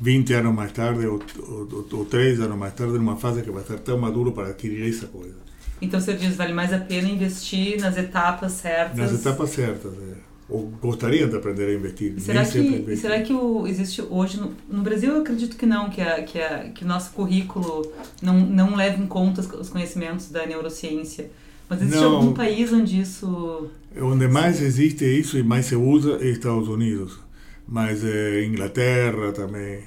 20 0.00 0.32
anos 0.34 0.54
mais 0.54 0.72
tarde 0.72 1.06
ou, 1.06 1.20
ou, 1.38 1.86
ou 1.92 2.04
3 2.04 2.40
anos 2.40 2.58
mais 2.58 2.72
tarde, 2.74 2.94
numa 2.94 3.16
fase 3.16 3.42
que 3.42 3.50
vai 3.50 3.62
estar 3.62 3.78
tão 3.78 3.98
maduro 3.98 4.32
para 4.32 4.48
adquirir 4.48 4.88
essa 4.88 5.06
coisa. 5.06 5.36
Então, 5.82 6.00
você 6.00 6.14
diz, 6.14 6.36
vale 6.36 6.52
mais 6.52 6.72
a 6.72 6.78
pena 6.78 7.08
investir 7.08 7.80
nas 7.80 7.96
etapas 7.96 8.52
certas? 8.52 8.98
Nas 8.98 9.20
etapas 9.20 9.50
certas, 9.50 9.92
é. 9.92 10.30
Ou 10.48 10.66
gostaria 10.82 11.28
de 11.28 11.36
aprender 11.36 11.66
a 11.66 11.74
investir. 11.74 12.14
E 12.16 12.20
será, 12.20 12.44
que, 12.44 12.96
será 12.96 13.22
que 13.22 13.32
o, 13.32 13.68
existe 13.68 14.02
hoje, 14.02 14.38
no, 14.38 14.52
no, 14.68 14.82
Brasil 14.82 15.12
eu 15.12 15.20
acredito 15.20 15.56
que 15.56 15.64
não, 15.64 15.88
que, 15.88 16.00
a, 16.00 16.22
que, 16.24 16.40
a, 16.40 16.70
que 16.70 16.84
o 16.84 16.88
nosso 16.88 17.12
currículo 17.12 17.90
não, 18.20 18.40
não 18.40 18.74
leva 18.74 19.00
em 19.00 19.06
conta 19.06 19.40
os 19.40 19.68
conhecimentos 19.68 20.28
da 20.28 20.44
neurociência. 20.44 21.30
Mas 21.70 21.82
existe 21.82 22.00
não, 22.00 22.16
algum 22.16 22.32
país 22.32 22.72
onde 22.72 23.00
isso. 23.00 23.70
Onde 23.96 24.26
mais 24.26 24.60
existe 24.60 25.04
isso 25.04 25.38
e 25.38 25.42
mais 25.44 25.66
se 25.66 25.76
usa 25.76 26.18
é 26.20 26.28
Estados 26.28 26.66
Unidos. 26.66 27.20
Mas 27.66 28.04
é, 28.04 28.44
Inglaterra 28.44 29.30
também. 29.30 29.78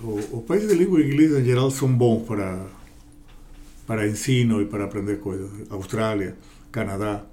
Os 0.00 0.44
países 0.44 0.68
de 0.68 0.76
língua 0.76 1.02
inglesa 1.02 1.40
em 1.40 1.44
geral 1.44 1.72
são 1.72 1.92
bons 1.92 2.24
para, 2.24 2.66
para 3.84 4.06
ensino 4.06 4.62
e 4.62 4.66
para 4.66 4.84
aprender 4.84 5.18
coisas. 5.18 5.50
Austrália, 5.70 6.36
Canadá. 6.70 7.24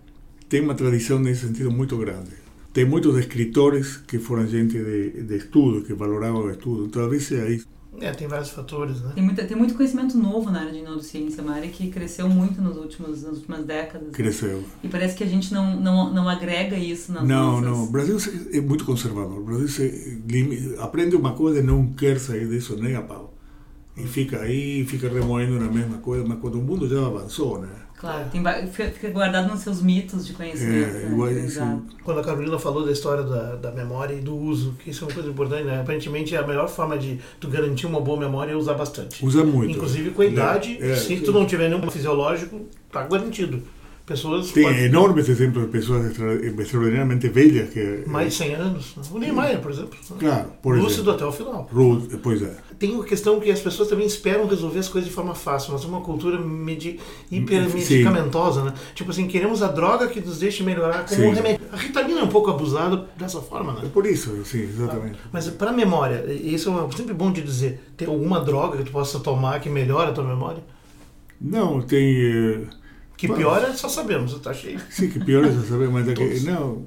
Tem 0.48 0.62
uma 0.62 0.74
tradição 0.74 1.20
nesse 1.20 1.46
sentido 1.46 1.70
muito 1.70 1.96
grande. 1.96 2.32
Tem 2.74 2.86
muitos 2.86 3.16
escritores 3.20 3.98
que 3.98 4.18
foram 4.18 4.48
gente 4.48 4.80
de, 4.80 5.22
de 5.22 5.36
estudo, 5.36 5.84
que 5.84 5.94
valoravam 5.94 6.42
o 6.42 6.50
estudo. 6.50 6.88
Talvez 6.88 7.24
seja 7.24 7.48
isso. 7.48 7.68
É, 8.00 8.12
tem 8.12 8.28
vários 8.28 8.50
fatores, 8.50 9.02
né? 9.02 9.12
Tem, 9.16 9.24
muita, 9.24 9.44
tem 9.46 9.58
muito 9.58 9.74
conhecimento 9.74 10.18
novo 10.18 10.52
na 10.52 10.60
área 10.60 10.72
de 10.72 10.82
neurociência, 10.82 11.42
uma 11.42 11.56
área 11.56 11.70
que 11.70 11.90
cresceu 11.90 12.30
muito 12.30 12.62
nos 12.62 12.78
últimos, 12.78 13.24
nas 13.24 13.38
últimas 13.38 13.66
décadas. 13.66 14.12
Cresceu. 14.12 14.64
E 14.84 14.88
parece 14.88 15.16
que 15.16 15.24
a 15.24 15.28
gente 15.28 15.54
não, 15.54 15.76
não, 15.76 16.14
não 16.14 16.30
agrega 16.30 16.78
isso 16.78 17.12
nas 17.12 17.24
Não, 17.28 17.62
nossas... 17.62 17.66
não. 17.66 17.84
O 17.86 17.92
Brasil 17.92 18.18
é 18.54 18.62
muito 18.62 18.86
conservador. 18.86 19.40
O 19.40 19.44
Brasil 19.44 19.68
se, 19.68 20.22
aprende 20.80 21.16
uma 21.16 21.34
coisa 21.34 21.60
e 21.60 21.64
não 21.64 21.88
quer 21.88 22.20
sair 22.20 22.48
disso 22.48 22.78
nem 22.78 22.96
a 22.96 23.02
pau. 23.02 23.34
E 23.98 24.06
fica 24.06 24.40
aí, 24.40 24.86
fica 24.86 25.10
remoendo 25.10 25.60
na 25.60 25.70
mesma 25.70 25.98
coisa, 25.98 26.24
mas 26.26 26.40
quando 26.40 26.60
o 26.60 26.62
mundo 26.62 26.88
já 26.88 27.06
avançou, 27.06 27.60
né? 27.60 27.70
Claro, 28.00 28.30
tem, 28.32 28.42
fica 28.94 29.10
guardado 29.10 29.50
nos 29.50 29.60
seus 29.60 29.82
mitos 29.82 30.26
de 30.26 30.32
conhecimento. 30.32 30.96
É, 30.96 31.10
né? 31.10 31.48
né? 31.66 31.82
Quando 32.02 32.22
a 32.22 32.24
Carolina 32.24 32.58
falou 32.58 32.86
da 32.86 32.94
história 32.94 33.24
da, 33.24 33.56
da 33.56 33.72
memória 33.72 34.14
e 34.14 34.22
do 34.22 34.38
uso, 34.38 34.74
que 34.82 34.92
isso 34.92 35.04
é 35.04 35.08
uma 35.08 35.14
coisa 35.14 35.30
importante, 35.30 35.66
né? 35.66 35.82
Aparentemente 35.82 36.34
a 36.34 36.48
melhor 36.48 36.70
forma 36.70 36.98
de 36.98 37.20
tu 37.42 37.50
garantir 37.50 37.86
uma 37.88 38.00
boa 38.00 38.18
memória 38.18 38.54
é 38.54 38.56
usar 38.56 38.76
bastante. 38.76 39.26
Usa 39.26 39.44
muito. 39.44 39.76
Inclusive 39.76 40.12
com 40.12 40.22
a 40.22 40.26
idade, 40.26 40.78
é, 40.80 40.92
é, 40.92 40.96
se 40.96 41.18
tu 41.18 41.34
não 41.34 41.46
tiver 41.46 41.70
nenhum 41.70 41.92
fisiológico, 41.92 42.62
tá 42.90 43.04
garantido. 43.04 43.62
Pessoas 44.10 44.52
Tem 44.52 44.86
enormes 44.86 45.30
exemplos 45.30 45.66
de 45.66 45.70
pessoas 45.70 46.08
extraordinariamente 46.08 47.30
velhas 47.30 47.70
que... 47.70 48.04
Mais 48.08 48.30
de 48.30 48.34
100 48.40 48.54
anos. 48.56 48.96
O 49.12 49.20
Neymar, 49.20 49.62
por 49.62 49.70
exemplo. 49.70 50.00
Claro, 50.18 50.50
por 50.64 50.76
Lúcido 50.76 51.12
exemplo. 51.12 51.12
até 51.12 51.26
o 51.26 51.32
final. 51.32 51.70
Pois 52.24 52.42
é. 52.42 52.58
Tem 52.80 52.92
uma 52.94 53.04
questão 53.04 53.40
que 53.40 53.52
as 53.52 53.60
pessoas 53.60 53.88
também 53.88 54.08
esperam 54.08 54.48
resolver 54.48 54.80
as 54.80 54.90
coisas 54.90 55.08
de 55.08 55.16
forma 55.16 55.36
fácil. 55.36 55.74
Nós 55.74 55.82
temos 55.82 55.96
uma 55.96 56.04
cultura 56.04 56.40
medi... 56.40 57.00
hipermedicamentosa, 57.30 58.64
né? 58.64 58.74
Tipo 58.96 59.12
assim, 59.12 59.28
queremos 59.28 59.62
a 59.62 59.68
droga 59.68 60.08
que 60.08 60.20
nos 60.20 60.40
deixe 60.40 60.64
melhorar 60.64 61.06
como 61.06 61.28
um 61.28 61.32
remédio. 61.32 61.68
A 61.72 61.78
Ritalina 61.78 62.22
é 62.22 62.24
um 62.24 62.30
pouco 62.30 62.50
abusada 62.50 63.06
dessa 63.16 63.40
forma, 63.42 63.74
né? 63.74 63.82
É 63.84 63.90
por 63.90 64.08
isso, 64.08 64.44
sim, 64.44 64.64
exatamente. 64.64 65.20
Mas 65.32 65.48
para 65.50 65.70
a 65.70 65.74
memória, 65.74 66.26
isso 66.34 66.72
é 66.72 66.98
sempre 66.98 67.14
bom 67.14 67.32
de 67.32 67.44
dizer. 67.44 67.80
Tem 67.96 68.08
alguma 68.08 68.40
droga 68.40 68.80
que 68.80 68.86
tu 68.86 68.92
possa 68.92 69.20
tomar 69.20 69.60
que 69.60 69.70
melhora 69.70 70.10
a 70.10 70.14
tua 70.14 70.24
memória? 70.24 70.64
Não, 71.40 71.80
tem... 71.80 72.68
Que 73.20 73.28
piora, 73.28 73.76
só 73.76 73.90
sabemos, 73.90 74.32
está 74.32 74.54
cheio. 74.54 74.80
Sim, 74.90 75.10
que 75.10 75.20
piora, 75.20 75.52
já 75.52 75.62
sabemos, 75.64 75.94
mas 75.94 76.08
é 76.08 76.14
que, 76.14 76.40
não, 76.40 76.86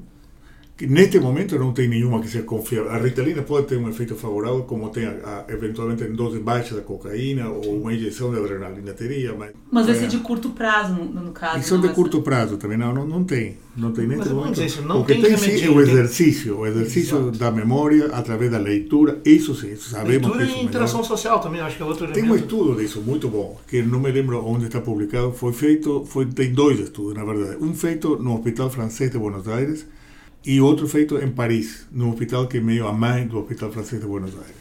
neste 0.86 1.18
momento 1.18 1.58
não 1.58 1.72
tem 1.72 1.88
nenhuma 1.88 2.20
que 2.20 2.28
seja 2.28 2.44
confiável. 2.44 2.90
A 2.90 2.98
Ritalina 2.98 3.42
pode 3.42 3.66
ter 3.66 3.76
um 3.76 3.88
efeito 3.88 4.14
favorável, 4.14 4.62
como 4.62 4.88
tem 4.90 5.06
a, 5.06 5.44
a, 5.48 5.52
eventualmente 5.52 6.04
em 6.04 6.12
dose 6.12 6.38
baixa 6.38 6.74
da 6.74 6.82
cocaína 6.82 7.48
ou 7.48 7.80
uma 7.80 7.92
injeção 7.92 8.30
de 8.30 8.38
adrenalina 8.38 8.92
teria, 8.92 9.34
mas... 9.34 9.52
Mas 9.70 9.86
vai 9.86 9.94
ser 9.94 10.08
de 10.08 10.18
curto 10.18 10.50
prazo, 10.50 10.94
no, 10.94 11.04
no 11.04 11.32
caso. 11.32 11.58
E 11.58 11.62
são 11.62 11.80
de 11.80 11.88
curto 11.90 12.22
prazo 12.22 12.56
também, 12.56 12.76
não, 12.78 12.92
não, 12.92 13.06
não 13.06 13.24
tem. 13.24 13.56
Não 13.76 13.90
tem 13.90 14.06
neste 14.06 14.28
momento. 14.28 14.62
Isso, 14.62 14.82
não 14.82 15.00
o 15.00 15.04
que 15.04 15.14
tem, 15.14 15.22
tem 15.22 15.36
sim 15.36 15.64
é 15.64 15.70
o 15.70 15.80
exercício, 15.80 16.58
o 16.58 16.66
exercício 16.66 17.18
Exato. 17.18 17.38
da 17.38 17.50
memória 17.50 18.06
através 18.12 18.50
da 18.50 18.58
leitura, 18.58 19.18
isso 19.24 19.54
sim, 19.54 19.74
sabemos 19.76 20.28
leitura 20.28 20.38
que 20.38 20.52
isso 20.52 20.60
e 20.60 20.64
interação 20.64 21.00
melhor. 21.00 21.08
social 21.08 21.40
também, 21.40 21.60
acho 21.60 21.76
que 21.76 21.82
é 21.82 21.86
outro 21.86 22.04
elemento. 22.04 22.22
Tem 22.22 22.30
um 22.30 22.36
estudo 22.36 22.78
disso, 22.78 23.00
muito 23.00 23.28
bom, 23.28 23.58
que 23.66 23.80
não 23.82 23.98
me 23.98 24.10
lembro 24.10 24.44
onde 24.46 24.66
está 24.66 24.80
publicado, 24.80 25.32
foi 25.32 25.52
feito, 25.54 26.04
foi, 26.04 26.26
tem 26.26 26.52
dois 26.52 26.78
estudos, 26.80 27.14
na 27.14 27.24
verdade. 27.24 27.56
Um 27.62 27.74
feito 27.74 28.16
no 28.16 28.34
Hospital 28.34 28.68
Francês 28.68 29.10
de 29.10 29.18
Buenos 29.18 29.48
Aires, 29.48 29.86
e 30.44 30.60
outro 30.60 30.88
feito 30.88 31.18
em 31.18 31.30
Paris, 31.30 31.86
no 31.92 32.10
hospital 32.10 32.46
que 32.48 32.58
é 32.58 32.60
meio 32.60 32.86
a 32.86 32.92
mãe 32.92 33.26
do 33.26 33.38
Hospital 33.38 33.70
Francês 33.70 34.00
de 34.00 34.06
Buenos 34.06 34.34
Aires, 34.34 34.56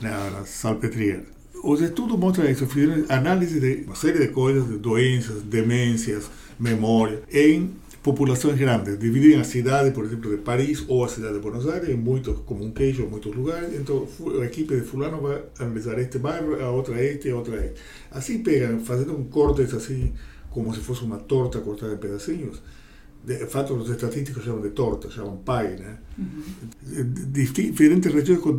na, 0.00 0.30
na 0.30 0.44
Salpêtrière. 0.44 1.24
os 1.62 1.80
estudos 1.80 2.18
mostram 2.18 2.50
isso, 2.50 2.66
fizeram 2.66 3.02
de 3.02 3.84
uma 3.86 3.94
série 3.94 4.18
de 4.18 4.28
coisas, 4.28 4.68
de 4.68 4.78
doenças, 4.78 5.42
demências, 5.42 6.28
memória, 6.58 7.22
em 7.32 7.70
populações 8.02 8.58
grandes, 8.58 8.98
dividem 8.98 9.38
a 9.38 9.44
cidade, 9.44 9.92
por 9.92 10.04
exemplo, 10.04 10.28
de 10.30 10.38
Paris 10.38 10.84
ou 10.88 11.04
a 11.04 11.08
cidade 11.08 11.34
de 11.34 11.40
Buenos 11.40 11.68
Aires, 11.68 11.88
em 11.88 11.96
muitos, 11.96 12.36
como 12.40 12.64
um 12.64 12.72
queijo, 12.72 13.04
em 13.04 13.06
muitos 13.06 13.32
lugares. 13.32 13.72
Então, 13.78 14.08
a 14.40 14.44
equipe 14.44 14.74
de 14.74 14.82
fulano 14.82 15.20
vai 15.20 15.40
analisar 15.60 15.96
este 16.00 16.18
bairro, 16.18 16.60
a 16.60 16.68
outra 16.70 17.00
este, 17.00 17.30
a 17.30 17.36
outra 17.36 17.64
este. 17.64 17.80
Assim 18.10 18.42
pegam, 18.42 18.80
fazendo 18.80 19.16
um 19.16 19.24
cortes 19.24 19.72
assim, 19.72 20.12
como 20.50 20.74
se 20.74 20.80
fosse 20.80 21.04
uma 21.04 21.18
torta 21.18 21.60
cortada 21.60 21.94
em 21.94 21.98
pedacinhos. 21.98 22.60
De 23.24 23.46
fato, 23.46 23.74
os 23.74 23.88
estatísticos 23.88 24.44
chamam 24.44 24.60
de 24.60 24.70
torta, 24.70 25.08
chamam 25.08 25.40
né? 25.46 25.98
Uhum. 26.18 27.12
Diferentes 27.30 28.12
regiões 28.12 28.40
com 28.40 28.58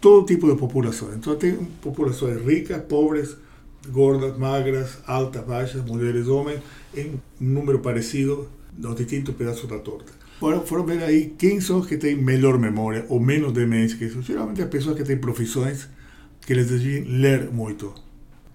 todo 0.00 0.26
tipo 0.26 0.50
de 0.50 0.58
população. 0.58 1.14
Então, 1.14 1.36
tem 1.36 1.54
populações 1.80 2.44
ricas, 2.44 2.82
pobres, 2.82 3.36
gordas, 3.88 4.36
magras, 4.36 4.98
altas, 5.06 5.44
baixas, 5.44 5.84
mulheres, 5.84 6.26
homens, 6.26 6.60
em 6.96 7.12
um 7.12 7.20
número 7.40 7.78
parecido 7.78 8.48
nos 8.76 8.96
distintos 8.96 9.34
pedaços 9.34 9.68
da 9.68 9.78
torta. 9.78 10.12
Foram, 10.40 10.66
foram 10.66 10.84
ver 10.84 11.04
aí 11.04 11.34
quem 11.38 11.60
são 11.60 11.78
os 11.78 11.86
que 11.86 11.96
têm 11.96 12.16
melhor 12.16 12.58
memória 12.58 13.06
ou 13.08 13.20
menos 13.20 13.52
demência 13.52 13.96
que 13.96 14.06
isso. 14.06 14.20
Geralmente 14.22 14.60
as 14.60 14.68
pessoas 14.68 14.96
que 14.96 15.04
têm 15.04 15.16
profissões 15.16 15.88
que 16.44 16.52
eles 16.52 16.70
exigem 16.70 17.04
ler 17.04 17.52
muito, 17.52 17.94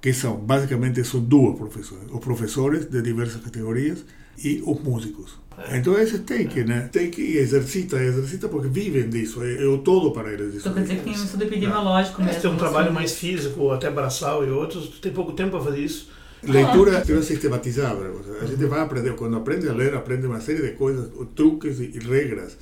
que 0.02 0.12
são, 0.12 0.36
basicamente, 0.36 1.02
são 1.06 1.22
duas 1.22 1.58
profissões. 1.58 2.04
Os 2.12 2.20
professores 2.20 2.86
de 2.86 3.02
diversas 3.02 3.42
categorias 3.42 4.04
e 4.44 4.62
os 4.66 4.80
músicos. 4.82 5.38
Então 5.72 5.98
esses 5.98 6.20
têm 6.20 6.48
que, 6.48 6.64
né? 6.64 6.88
Tem 6.92 7.10
que 7.10 7.38
exercita, 7.38 7.98
exercita 7.98 8.48
porque 8.48 8.68
vivem 8.68 9.10
disso, 9.10 9.44
é, 9.44 9.64
é 9.64 9.66
o 9.66 9.80
todo 9.80 10.12
para 10.12 10.32
eles. 10.32 10.50
Isso 10.50 10.60
então 10.60 10.74
quer 10.74 10.82
dizer 10.82 10.96
que 10.98 11.04
tem 11.04 11.14
um 11.14 11.24
estudo 11.24 11.44
epidemiológico 11.44 12.22
mesmo. 12.22 12.36
Se 12.36 12.42
tem 12.42 12.52
um 12.52 12.58
trabalho 12.58 12.94
mais 12.94 13.14
físico, 13.14 13.72
até 13.72 13.90
braçal 13.90 14.46
e 14.46 14.52
outros, 14.52 15.00
tem 15.00 15.12
pouco 15.12 15.32
tempo 15.32 15.52
para 15.52 15.62
fazer 15.62 15.80
isso. 15.80 16.10
Leitura 16.44 17.02
deve 17.02 17.24
sistematizada. 17.24 18.12
A 18.40 18.46
gente 18.46 18.64
vai 18.66 18.82
aprender, 18.82 19.16
quando 19.16 19.36
aprende 19.36 19.68
a 19.68 19.74
ler, 19.74 19.96
aprende 19.96 20.28
uma 20.28 20.40
série 20.40 20.62
de 20.62 20.74
coisas, 20.74 21.10
truques 21.36 21.80
e 21.80 21.98
regras. 21.98 22.56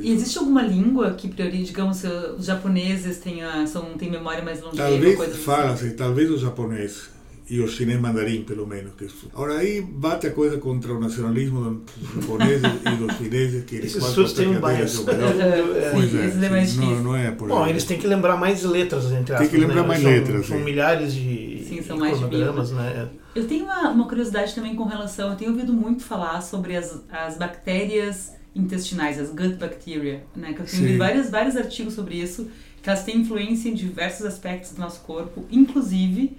E 0.00 0.12
existe 0.12 0.38
alguma 0.38 0.62
língua 0.62 1.12
que 1.12 1.28
prioriza, 1.28 1.64
digamos, 1.64 2.02
os 2.38 2.46
japoneses 2.46 3.18
têm, 3.18 3.42
a, 3.42 3.66
são, 3.66 3.94
têm 3.96 4.10
memória 4.10 4.44
mais 4.44 4.60
longeva? 4.60 4.88
Talvez 4.88 5.36
fala 5.36 5.72
assim, 5.72 5.90
talvez 5.90 6.30
o 6.30 6.38
japonês 6.38 7.15
e 7.48 7.60
o 7.60 7.68
chinês 7.68 8.00
mandarim, 8.00 8.42
pelo 8.42 8.66
menos. 8.66 8.92
Que 8.94 9.06
Agora 9.32 9.58
aí 9.58 9.80
bate 9.80 10.26
a 10.26 10.32
coisa 10.32 10.58
contra 10.58 10.92
o 10.92 11.00
nacionalismo 11.00 11.82
dos 11.96 12.14
japoneses 12.14 12.64
e 12.64 12.96
dos 12.96 13.16
chineses, 13.16 13.64
que 13.64 13.76
eles 13.76 13.94
quase 13.94 14.34
têm 14.34 14.48
um 14.48 14.60
bias. 14.60 14.98
Pois 14.98 16.42
é, 16.42 16.46
é 16.46 16.50
mais 16.50 16.76
não, 16.76 17.02
não 17.02 17.16
é 17.16 17.30
por 17.30 17.48
Bom, 17.48 17.66
eles 17.66 17.84
têm 17.84 17.98
que 17.98 18.06
lembrar 18.06 18.36
mais 18.36 18.64
letras, 18.64 19.12
entre 19.12 19.34
aspas. 19.34 19.38
Tem 19.38 19.48
que 19.48 19.64
lembrar 19.64 19.82
né? 19.82 19.88
mais 19.88 20.02
são, 20.02 20.10
letras. 20.10 20.46
São 20.46 20.58
sim. 20.58 20.64
milhares 20.64 21.14
de 21.14 21.64
Sim, 21.68 21.82
são 21.82 21.96
mais 21.96 22.18
cronogramas, 22.18 22.72
né? 22.72 23.08
Eu 23.34 23.46
tenho 23.46 23.64
uma, 23.64 23.90
uma 23.90 24.08
curiosidade 24.08 24.54
também 24.54 24.74
com 24.74 24.84
relação, 24.84 25.30
eu 25.30 25.36
tenho 25.36 25.50
ouvido 25.52 25.72
muito 25.72 26.02
falar 26.02 26.40
sobre 26.40 26.76
as, 26.76 27.00
as 27.10 27.36
bactérias 27.36 28.34
intestinais, 28.54 29.20
as 29.20 29.28
gut 29.28 29.54
bacteria, 29.54 30.24
né? 30.34 30.52
Que 30.52 30.60
eu 30.60 30.66
tenho 30.66 30.86
lido 30.86 30.98
vários, 30.98 31.30
vários 31.30 31.56
artigos 31.56 31.94
sobre 31.94 32.16
isso, 32.16 32.48
que 32.82 32.88
elas 32.88 33.04
têm 33.04 33.18
influência 33.18 33.68
em 33.68 33.74
diversos 33.74 34.24
aspectos 34.24 34.72
do 34.72 34.80
nosso 34.80 35.00
corpo, 35.02 35.44
inclusive 35.50 36.36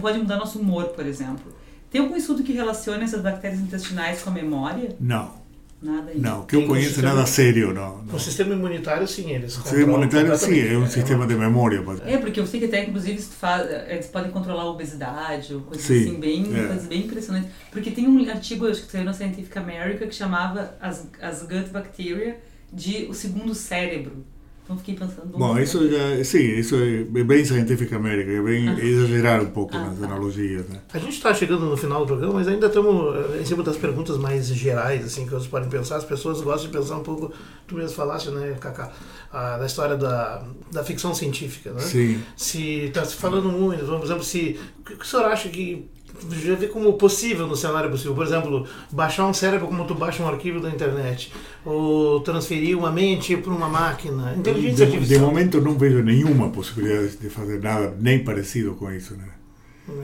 pode 0.00 0.18
mudar 0.18 0.36
nosso 0.36 0.58
humor, 0.58 0.88
por 0.88 1.06
exemplo. 1.06 1.52
Tem 1.90 2.00
algum 2.00 2.16
estudo 2.16 2.42
que 2.42 2.52
relacione 2.52 3.04
essas 3.04 3.22
bactérias 3.22 3.60
intestinais 3.60 4.22
com 4.22 4.30
a 4.30 4.32
memória? 4.32 4.94
Não. 5.00 5.38
Nada 5.80 6.10
ainda. 6.10 6.28
Não, 6.28 6.44
que 6.44 6.56
eu 6.56 6.66
conheço 6.66 7.00
nada 7.00 7.24
sério, 7.24 7.72
não. 7.72 8.02
não. 8.02 8.16
O 8.16 8.18
sistema 8.18 8.52
imunitário, 8.52 9.06
sim, 9.06 9.30
eles 9.30 9.56
O 9.56 9.62
sistema 9.62 9.82
imunitário, 9.82 10.36
sim, 10.36 10.60
é 10.60 10.76
um 10.76 10.88
sistema 10.88 11.24
de 11.24 11.36
memória. 11.36 11.80
Mas... 11.80 12.00
É, 12.04 12.18
porque 12.18 12.40
eu 12.40 12.46
sei 12.46 12.58
que 12.58 12.66
até, 12.66 12.84
inclusive, 12.84 13.22
faz, 13.22 13.70
eles 13.88 14.06
podem 14.08 14.32
controlar 14.32 14.62
a 14.62 14.70
obesidade, 14.70 15.54
ou 15.54 15.60
coisas 15.60 15.86
Sim, 15.86 16.00
assim, 16.00 16.20
bem, 16.20 16.42
é. 16.52 16.66
coisas 16.66 16.86
bem 16.86 17.04
impressionantes. 17.04 17.50
Porque 17.70 17.92
tem 17.92 18.08
um 18.08 18.28
artigo, 18.28 18.66
acho 18.66 18.86
que 18.86 18.90
saiu 18.90 19.04
na 19.04 19.12
Scientific 19.12 19.56
America, 19.56 20.04
que 20.04 20.14
chamava 20.14 20.76
as, 20.80 21.08
as 21.22 21.42
gut 21.42 21.70
bacteria 21.70 22.40
de 22.72 23.06
o 23.08 23.14
segundo 23.14 23.54
cérebro. 23.54 24.24
Então 24.68 24.76
fiquei 24.76 24.94
pensando... 24.96 25.28
Bom, 25.38 25.58
isso 25.58 25.88
já, 25.90 26.22
sim, 26.22 26.42
isso 26.58 26.76
é 26.76 27.02
bem 27.24 27.42
Scientific 27.42 27.90
American, 27.94 28.34
é 28.34 28.42
bem 28.42 28.68
Ah. 28.68 28.78
exagerar 28.84 29.40
um 29.42 29.46
pouco 29.50 29.74
Ah, 29.74 29.86
nas 29.86 29.98
tá. 29.98 30.04
analogias, 30.04 30.68
né? 30.68 30.78
A 30.92 30.98
gente 30.98 31.12
está 31.14 31.32
chegando 31.32 31.64
no 31.64 31.74
final 31.74 32.00
do 32.00 32.06
programa, 32.06 32.34
mas 32.34 32.46
ainda 32.48 32.66
estamos 32.66 33.16
eh, 33.16 33.40
em 33.40 33.44
cima 33.46 33.62
das 33.62 33.78
perguntas 33.78 34.18
mais 34.18 34.46
gerais, 34.48 35.02
assim, 35.06 35.24
que 35.24 35.30
vocês 35.30 35.46
podem 35.46 35.70
pensar. 35.70 35.96
As 35.96 36.04
pessoas 36.04 36.42
gostam 36.42 36.70
de 36.70 36.76
pensar 36.76 36.96
um 36.98 37.02
pouco, 37.02 37.32
tu 37.66 37.76
mesmo 37.76 37.96
falaste, 37.96 38.28
né, 38.28 38.58
Cacá, 38.60 38.92
da 39.32 39.64
história 39.64 39.96
da, 39.96 40.44
da 40.70 40.84
ficção 40.84 41.14
científica, 41.14 41.72
né? 41.72 41.80
Sim. 41.80 42.20
Se 42.36 42.62
está 42.88 43.06
se 43.06 43.14
falando 43.14 43.48
muito, 43.48 43.86
por 43.86 44.04
exemplo, 44.04 44.22
se, 44.22 44.60
o 44.80 44.82
que 44.84 45.02
o 45.02 45.04
senhor 45.06 45.24
acha 45.24 45.48
que 45.48 45.88
já 46.32 46.54
vê 46.54 46.66
como 46.68 46.92
possível 46.94 47.46
no 47.46 47.54
cenário 47.56 47.90
possível? 47.90 48.14
Por 48.14 48.24
exemplo, 48.26 48.66
baixar 48.90 49.26
um 49.26 49.34
cérebro 49.34 49.66
como 49.68 49.84
tu 49.86 49.94
baixa 49.94 50.22
um 50.22 50.28
arquivo 50.28 50.60
da 50.60 50.68
internet, 50.70 51.32
ou 51.64 52.20
transferir 52.20 52.76
uma 52.78 52.90
mente 52.90 53.36
para 53.36 53.52
uma 53.52 53.68
máquina, 53.68 54.34
inteligência 54.36 54.86
De, 54.86 54.92
de 54.92 54.96
artificial. 54.98 55.26
momento 55.26 55.60
não 55.60 55.76
vejo 55.78 56.02
nenhuma 56.02 56.50
possibilidade 56.50 57.16
de 57.16 57.28
fazer 57.28 57.60
nada 57.62 57.94
nem 58.00 58.22
parecido 58.24 58.74
com 58.74 58.90
isso, 58.92 59.14
né? 59.14 59.24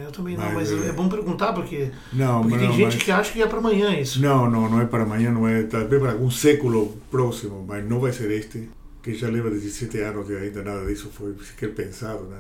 Eu 0.03 0.11
também 0.11 0.35
não, 0.35 0.45
Mas, 0.55 0.71
mas 0.71 0.87
é- 0.87 0.89
é 0.89 0.93
bom 0.93 1.09
perguntar, 1.11 1.53
porque, 1.53 1.91
Não, 2.11 2.41
porque 2.43 2.57
tem 2.57 2.69
não, 2.69 2.75
gente 2.75 2.95
mas- 2.95 3.03
que 3.03 3.11
acha 3.11 3.33
que 3.33 3.43
é 3.43 3.47
para 3.47 3.59
amanhã 3.59 3.91
isso. 4.01 4.19
Não, 4.23 4.49
não, 4.51 4.67
não 4.71 4.81
é 4.81 4.87
para 4.87 5.03
amanhã, 5.03 5.31
não 5.31 5.47
é 5.47 5.63
talvez 5.65 6.01
para 6.01 6.13
algum 6.13 6.31
século 6.31 6.97
próximo, 7.11 7.63
mas 7.69 7.87
não 7.87 8.01
vai 8.01 8.11
ser 8.11 8.31
este, 8.31 8.71
que 9.03 9.13
já 9.15 9.29
leva 9.29 9.51
17 9.51 9.99
anos 9.99 10.31
e 10.31 10.37
ainda 10.37 10.63
nada 10.63 10.87
disso 10.87 11.11
foi 11.13 11.35
sequer 11.45 11.75
pensado, 11.75 12.25
né? 12.25 12.39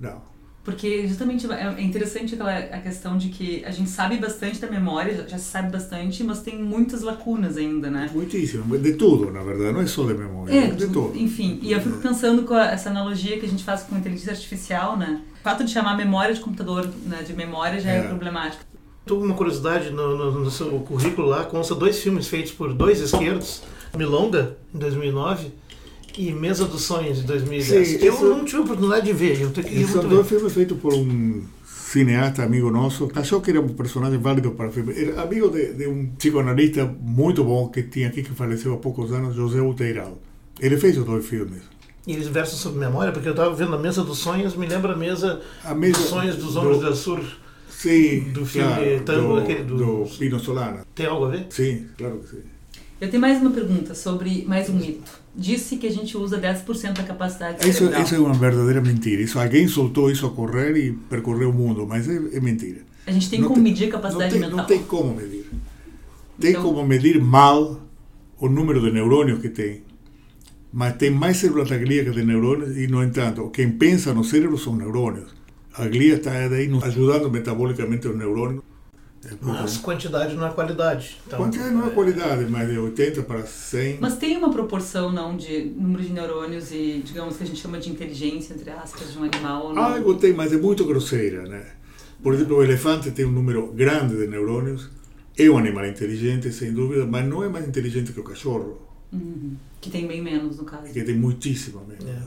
Não. 0.00 0.20
Porque 0.66 1.06
justamente 1.06 1.46
é 1.50 1.74
é 1.78 1.80
interessante 1.80 2.34
aquela 2.34 2.58
a 2.58 2.80
questão 2.80 3.16
de 3.16 3.28
que 3.28 3.64
a 3.64 3.70
gente 3.70 3.88
sabe 3.88 4.16
bastante 4.18 4.58
da 4.60 4.68
memória, 4.68 5.14
já, 5.14 5.28
já 5.28 5.38
se 5.38 5.44
sabe 5.44 5.70
bastante, 5.70 6.24
mas 6.24 6.40
tem 6.42 6.60
muitas 6.60 7.02
lacunas 7.02 7.56
ainda, 7.56 7.88
né? 7.88 8.10
Muitíssimo, 8.12 8.76
de 8.76 8.94
tudo, 8.94 9.30
na 9.30 9.44
verdade, 9.44 9.70
não 9.72 9.80
é 9.80 9.86
só 9.86 10.04
de 10.04 10.14
memória, 10.14 10.52
É, 10.52 10.66
de 10.72 10.88
tudo. 10.88 11.12
enfim, 11.16 11.60
e 11.62 11.70
eu 11.70 11.80
fico 11.80 11.98
pensando 11.98 12.42
com 12.42 12.52
a- 12.54 12.66
essa 12.72 12.90
analogia 12.90 13.38
que 13.38 13.46
a 13.46 13.48
gente 13.48 13.62
faz 13.62 13.82
com 13.84 13.94
a 13.94 13.98
inteligência 13.98 14.32
artificial, 14.32 14.96
né? 14.96 15.20
O 15.38 15.42
fato 15.44 15.62
de 15.62 15.70
chamar 15.70 15.96
memória 15.96 16.34
de 16.34 16.40
computador 16.40 16.84
né, 17.04 17.22
de 17.22 17.32
memória 17.32 17.78
já 17.80 17.90
é, 17.92 17.98
É. 17.98 18.02
problemático. 18.02 18.64
Tô 19.06 19.18
com 19.18 19.24
uma 19.24 19.34
curiosidade, 19.36 19.90
no, 19.90 20.16
no- 20.18 20.40
no 20.40 20.50
seu 20.50 20.68
currículo 20.80 21.28
lá 21.28 21.44
consta 21.44 21.76
dois 21.76 22.00
filmes 22.00 22.26
feitos 22.26 22.50
por 22.50 22.74
dois 22.74 22.98
esquerdos, 23.00 23.62
Milonga, 23.96 24.56
em 24.74 24.78
2009, 24.78 25.52
e 26.16 26.32
Mesa 26.32 26.64
dos 26.64 26.82
Sonhos, 26.82 27.18
em 27.20 27.22
2010. 27.24 27.88
Sim, 27.88 27.96
eu 28.04 28.14
isso- 28.14 28.24
não 28.24 28.44
tive 28.44 28.58
a 28.58 28.60
oportunidade 28.62 29.06
de 29.06 29.12
ver, 29.12 29.40
eu 29.40 29.50
tenho 29.50 29.66
que 29.66 29.74
ir 29.74 29.80
E 29.82 29.84
são 29.84 29.96
muito 29.96 30.08
dois 30.08 30.26
ver. 30.26 30.36
filmes 30.36 30.52
feitos 30.54 30.78
por 30.78 30.94
um 30.94 31.42
cineasta 31.64 32.42
amigo 32.42 32.70
nosso, 32.70 33.10
achou 33.14 33.40
que 33.40 33.50
era 33.50 33.60
um 33.60 33.68
personagem 33.68 34.18
válido 34.18 34.50
para 34.52 34.68
o 34.68 34.72
filme. 34.72 34.92
Era 34.96 35.22
amigo 35.22 35.48
de, 35.50 35.72
de 35.74 35.86
um 35.86 36.06
psicoanalista 36.16 36.84
muito 37.00 37.44
bom 37.44 37.68
que 37.68 37.82
tinha 37.82 38.08
aqui, 38.08 38.22
que 38.22 38.30
faleceu 38.32 38.74
há 38.74 38.76
poucos 38.76 39.12
anos, 39.12 39.34
José 39.34 39.60
Uteiral. 39.60 40.18
Ele 40.60 40.76
fez 40.76 40.96
os 40.98 41.04
dois 41.04 41.26
filmes. 41.26 41.62
E 42.06 42.12
eles 42.12 42.28
versam 42.28 42.56
sobre 42.58 42.78
memória, 42.80 43.12
porque 43.12 43.28
eu 43.28 43.32
estava 43.32 43.54
vendo 43.54 43.74
a 43.74 43.78
Mesa 43.78 44.02
dos 44.04 44.18
Sonhos, 44.18 44.54
me 44.56 44.66
lembra 44.66 44.92
a 44.92 44.96
Mesa 44.96 45.40
A 45.64 45.74
mesa 45.74 45.98
dos 45.98 46.08
Sonhos 46.08 46.36
dos 46.36 46.56
Homens 46.56 46.80
do, 46.80 46.88
do 46.90 46.96
Sul. 46.96 47.20
Sim, 47.68 48.20
do 48.32 48.46
filme 48.46 48.68
claro, 48.74 49.00
Tango, 49.04 49.34
do, 49.34 49.40
aquele 49.40 49.62
do- 49.64 49.76
do 50.04 50.10
Pino 50.18 50.40
Solana. 50.40 50.86
Tem 50.94 51.06
algo 51.06 51.26
a 51.26 51.28
ver? 51.28 51.46
Sim, 51.50 51.86
claro 51.98 52.18
que 52.20 52.30
sim. 52.30 52.42
Eu 53.00 53.10
tenho 53.10 53.20
mais 53.20 53.40
uma 53.42 53.50
pergunta 53.50 53.94
sobre 53.94 54.44
mais 54.46 54.70
um 54.70 54.74
mito. 54.74 55.10
Disse 55.38 55.76
que 55.76 55.86
a 55.86 55.90
gente 55.90 56.16
usa 56.16 56.40
10% 56.40 56.94
da 56.94 57.02
capacidade 57.02 57.68
Isso, 57.68 57.80
cerebral. 57.80 58.02
isso 58.02 58.14
é 58.14 58.18
uma 58.18 58.32
verdadeira 58.32 58.80
mentira. 58.80 59.20
Isso, 59.20 59.38
alguém 59.38 59.68
soltou 59.68 60.10
isso 60.10 60.26
a 60.26 60.30
correr 60.30 60.76
e 60.76 60.92
percorreu 60.92 61.50
o 61.50 61.52
mundo, 61.52 61.86
mas 61.86 62.08
é, 62.08 62.16
é 62.32 62.40
mentira. 62.40 62.80
A 63.06 63.10
gente 63.12 63.28
tem 63.28 63.40
Não 63.40 63.48
como 63.48 63.62
tem- 63.62 63.72
medir 63.72 63.88
a 63.88 63.92
capacidade 63.92 64.24
não 64.34 64.40
tem, 64.40 64.40
mental. 64.40 64.58
Não 64.58 64.64
tem 64.66 64.82
como 64.84 65.14
medir. 65.14 65.44
Tem 66.40 66.50
Então- 66.52 66.62
como 66.62 66.86
medir 66.86 67.20
mal 67.20 67.80
o 68.40 68.48
número 68.48 68.80
de 68.80 68.90
neurônios 68.90 69.40
que 69.40 69.48
tem. 69.50 69.82
Mas 70.72 70.96
tem 70.96 71.10
mais 71.10 71.36
células 71.36 71.68
da 71.68 71.76
glia 71.78 72.02
que 72.04 72.10
de 72.10 72.22
neurônios 72.24 72.76
e, 72.76 72.86
no 72.86 73.02
entanto, 73.02 73.48
quem 73.50 73.70
pensa 73.70 74.12
no 74.14 74.24
cérebro 74.24 74.56
são 74.58 74.74
neurônios. 74.74 75.34
A 75.74 75.86
glia 75.86 76.14
está 76.14 76.32
aí 76.32 76.66
nos 76.68 76.82
ajudando 76.82 77.30
metabolicamente 77.30 78.08
os 78.08 78.16
neurônios. 78.16 78.62
É 79.30 79.34
por- 79.34 79.46
Mas 79.48 79.76
quantidade 79.78 80.34
não 80.34 80.46
é 80.46 80.50
qualidade. 80.50 81.16
Então, 81.26 81.38
Quantidade 81.38 81.74
não 81.74 81.86
é 81.86 81.90
qualidade, 81.90 82.44
mas 82.50 82.68
de 82.70 82.78
80 82.78 83.22
para 83.22 83.44
100. 83.44 83.98
Mas 84.00 84.16
tem 84.16 84.36
uma 84.36 84.50
proporção, 84.50 85.12
não, 85.12 85.36
de 85.36 85.64
número 85.76 86.02
de 86.02 86.12
neurônios 86.12 86.70
e, 86.72 87.02
digamos, 87.04 87.36
que 87.36 87.42
a 87.42 87.46
gente 87.46 87.60
chama 87.60 87.78
de 87.78 87.90
inteligência, 87.90 88.54
entre 88.54 88.70
aspas, 88.70 89.12
de 89.12 89.18
um 89.18 89.24
animal 89.24 89.66
ou 89.66 89.74
não? 89.74 89.82
Algo 89.82 90.14
tem, 90.14 90.32
mas 90.32 90.52
é 90.52 90.56
muito 90.56 90.84
grosseira, 90.84 91.42
né? 91.42 91.64
Por 92.22 92.32
exemplo, 92.34 92.56
o 92.56 92.62
elefante 92.62 93.10
tem 93.10 93.24
um 93.24 93.32
número 93.32 93.66
grande 93.72 94.16
de 94.16 94.26
neurônios. 94.26 94.90
É 95.38 95.50
um 95.50 95.58
animal 95.58 95.86
inteligente, 95.86 96.50
sem 96.52 96.72
dúvida, 96.72 97.04
mas 97.06 97.26
não 97.28 97.42
é 97.44 97.48
mais 97.48 97.68
inteligente 97.68 98.12
que 98.12 98.20
o 98.20 98.24
cachorro, 98.24 98.78
Uhum. 99.12 99.54
Que 99.80 99.88
tem 99.88 100.06
bem 100.06 100.20
menos, 100.22 100.56
no 100.56 100.64
caso. 100.64 100.92
que 100.92 101.02
tem 101.02 101.14
muitíssimo 101.16 101.80
menos. 101.86 102.04
É. 102.04 102.18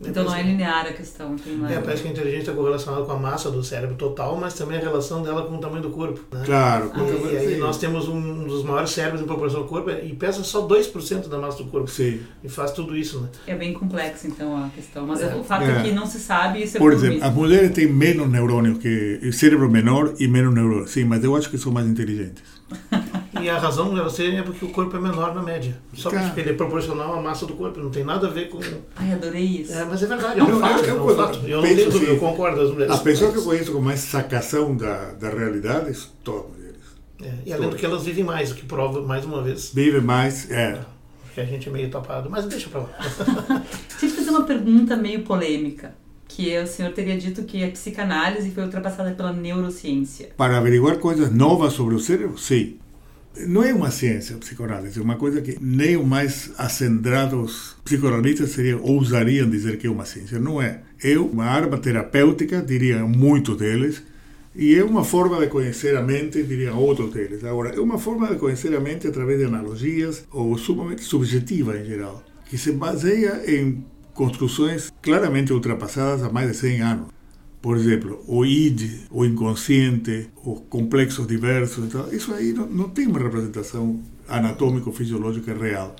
Então 0.00 0.24
não 0.24 0.34
é 0.34 0.42
linear 0.42 0.86
a 0.86 0.92
questão. 0.92 1.36
Tem 1.36 1.56
mais... 1.56 1.74
É, 1.74 1.80
parece 1.80 2.02
que 2.02 2.08
a 2.08 2.10
inteligência 2.10 2.50
está 2.50 2.52
correlacionada 2.52 3.04
com 3.04 3.12
a 3.12 3.18
massa 3.18 3.50
do 3.50 3.62
cérebro 3.64 3.96
total, 3.96 4.36
mas 4.36 4.54
também 4.54 4.78
a 4.78 4.80
relação 4.80 5.22
dela 5.22 5.46
com 5.46 5.56
o 5.56 5.58
tamanho 5.58 5.82
do 5.82 5.90
corpo. 5.90 6.20
Né? 6.32 6.42
Claro. 6.44 6.90
Ah, 6.94 7.00
e, 7.00 7.34
e 7.34 7.36
aí 7.36 7.56
nós 7.56 7.78
temos 7.78 8.08
um 8.08 8.44
dos 8.44 8.62
maiores 8.62 8.90
cérebros 8.90 9.22
em 9.22 9.24
proporção 9.26 9.60
ao 9.60 9.66
corpo 9.66 9.90
e 9.90 10.12
pesa 10.14 10.44
só 10.44 10.66
2% 10.66 11.28
da 11.28 11.38
massa 11.38 11.62
do 11.62 11.70
corpo. 11.70 11.88
Sim. 11.88 12.20
E 12.44 12.48
faz 12.48 12.72
tudo 12.72 12.96
isso, 12.96 13.20
né? 13.20 13.28
É 13.46 13.54
bem 13.54 13.72
complexo, 13.72 14.26
então, 14.26 14.64
a 14.64 14.68
questão. 14.68 15.06
Mas 15.06 15.22
é. 15.22 15.34
o 15.34 15.42
fato 15.42 15.64
é. 15.64 15.80
é. 15.80 15.82
que 15.82 15.92
não 15.92 16.06
se 16.06 16.18
sabe 16.18 16.62
isso 16.62 16.76
é 16.76 16.80
Por 16.80 16.92
exemplo, 16.92 17.24
as 17.24 17.32
mulheres 17.32 17.70
têm 17.72 17.86
menos 17.86 18.28
neurônios, 18.28 18.78
que 18.78 19.32
cérebro 19.32 19.70
menor 19.70 20.14
e 20.18 20.28
menos 20.28 20.54
neurônios. 20.54 20.90
Sim, 20.90 21.04
mas 21.04 21.24
eu 21.24 21.34
acho 21.34 21.50
que 21.50 21.58
são 21.58 21.72
mais 21.72 21.86
inteligentes. 21.86 22.42
E 23.46 23.48
a 23.48 23.58
razão 23.58 23.94
dela 23.94 24.10
ser 24.10 24.34
é 24.34 24.42
porque 24.42 24.64
o 24.64 24.70
corpo 24.70 24.96
é 24.96 24.98
menor 25.00 25.32
na 25.32 25.40
média. 25.40 25.78
Só 25.94 26.10
porque 26.10 26.40
ele 26.40 26.50
é 26.50 26.52
proporcional 26.52 27.16
à 27.16 27.22
massa 27.22 27.46
do 27.46 27.52
corpo. 27.52 27.78
Não 27.78 27.90
tem 27.90 28.02
nada 28.02 28.26
a 28.26 28.30
ver 28.30 28.48
com. 28.48 28.58
Ai, 28.96 29.12
adorei 29.12 29.44
isso. 29.44 29.72
É, 29.72 29.84
mas 29.84 30.02
é 30.02 30.06
verdade, 30.06 30.40
é 30.40 30.42
um 30.42 30.58
fato. 30.58 30.84
Eu, 30.84 30.96
eu, 30.96 31.08
é 31.08 31.12
um 31.12 31.16
fato. 31.16 31.38
eu 31.46 31.62
não 31.62 31.68
tenho 31.76 31.90
dúvida, 31.92 32.10
eu 32.10 32.18
concordo. 32.18 32.60
As 32.60 32.70
mulheres 32.72 32.92
a 32.92 32.98
pessoa 32.98 33.30
que 33.30 33.38
eu 33.38 33.44
conheço 33.44 33.70
com 33.70 33.80
mais 33.80 34.00
sacação 34.00 34.76
da, 34.76 35.12
da 35.12 35.30
realidade 35.30 35.94
são 35.94 36.10
todas 36.24 36.50
mulheres. 36.56 36.80
É, 37.22 37.34
e 37.46 37.52
além 37.52 37.70
do 37.70 37.76
que 37.76 37.86
elas 37.86 38.02
vivem 38.02 38.24
mais, 38.24 38.50
o 38.50 38.56
que 38.56 38.64
prova 38.64 39.00
mais 39.00 39.24
uma 39.24 39.40
vez. 39.40 39.70
Vivem 39.72 40.00
mais, 40.00 40.50
é. 40.50 40.80
Porque 41.22 41.40
a 41.40 41.44
gente 41.44 41.68
é 41.68 41.72
meio 41.72 41.88
tapado, 41.88 42.28
mas 42.28 42.46
deixa 42.46 42.68
pra 42.68 42.80
lá. 42.80 42.90
Deixa 44.00 44.06
eu 44.06 44.10
fazer 44.10 44.30
uma 44.30 44.42
pergunta 44.42 44.96
meio 44.96 45.22
polêmica 45.22 45.94
que 46.26 46.58
o 46.58 46.66
senhor 46.66 46.92
teria 46.92 47.16
dito 47.16 47.44
que 47.44 47.62
a 47.62 47.70
psicanálise 47.70 48.50
foi 48.50 48.64
ultrapassada 48.64 49.12
pela 49.12 49.32
neurociência. 49.32 50.30
Para 50.36 50.58
averiguar 50.58 50.98
coisas 50.98 51.30
novas 51.30 51.74
sobre 51.74 51.94
o 51.94 52.00
cérebro, 52.00 52.36
sim. 52.36 52.78
Não 53.46 53.62
é 53.62 53.72
uma 53.72 53.90
ciência 53.90 54.34
a 54.34 54.38
psicanálise, 54.38 54.98
é 54.98 55.02
uma 55.02 55.16
coisa 55.16 55.42
que 55.42 55.58
nem 55.60 55.96
os 55.96 56.06
mais 56.06 56.50
acendrados 56.56 57.76
psicanalistas 57.84 58.50
seriam, 58.50 58.82
ousariam 58.82 59.48
dizer 59.48 59.76
que 59.76 59.86
é 59.86 59.90
uma 59.90 60.06
ciência. 60.06 60.38
Não 60.38 60.60
é. 60.60 60.80
É 61.02 61.18
uma 61.18 61.44
arma 61.44 61.76
terapêutica, 61.76 62.62
diriam 62.62 63.06
muitos 63.08 63.56
deles, 63.58 64.02
e 64.54 64.74
é 64.74 64.82
uma 64.82 65.04
forma 65.04 65.38
de 65.38 65.48
conhecer 65.48 65.94
a 65.96 66.02
mente, 66.02 66.42
diriam 66.42 66.78
outros 66.78 67.12
deles. 67.12 67.44
Agora, 67.44 67.74
é 67.74 67.80
uma 67.80 67.98
forma 67.98 68.28
de 68.28 68.36
conhecer 68.36 68.74
a 68.74 68.80
mente 68.80 69.06
através 69.06 69.38
de 69.38 69.44
analogias, 69.44 70.24
ou 70.32 70.56
sumamente 70.56 71.02
subjetiva 71.02 71.76
em 71.76 71.84
geral, 71.84 72.24
que 72.48 72.56
se 72.56 72.72
baseia 72.72 73.42
em 73.46 73.84
construções 74.14 74.90
claramente 75.02 75.52
ultrapassadas 75.52 76.22
há 76.22 76.30
mais 76.30 76.50
de 76.50 76.56
100 76.56 76.80
anos. 76.80 77.15
Por 77.66 77.76
exemplo, 77.78 78.22
o 78.28 78.46
id, 78.46 79.08
o 79.10 79.24
inconsciente, 79.24 80.28
os 80.44 80.60
complexos 80.70 81.26
diversos, 81.26 81.92
isso 82.12 82.32
aí 82.32 82.52
não, 82.52 82.64
não 82.68 82.88
tem 82.90 83.08
uma 83.08 83.18
representação 83.18 84.00
anatômico-fisiológica 84.28 85.52
real. 85.52 85.96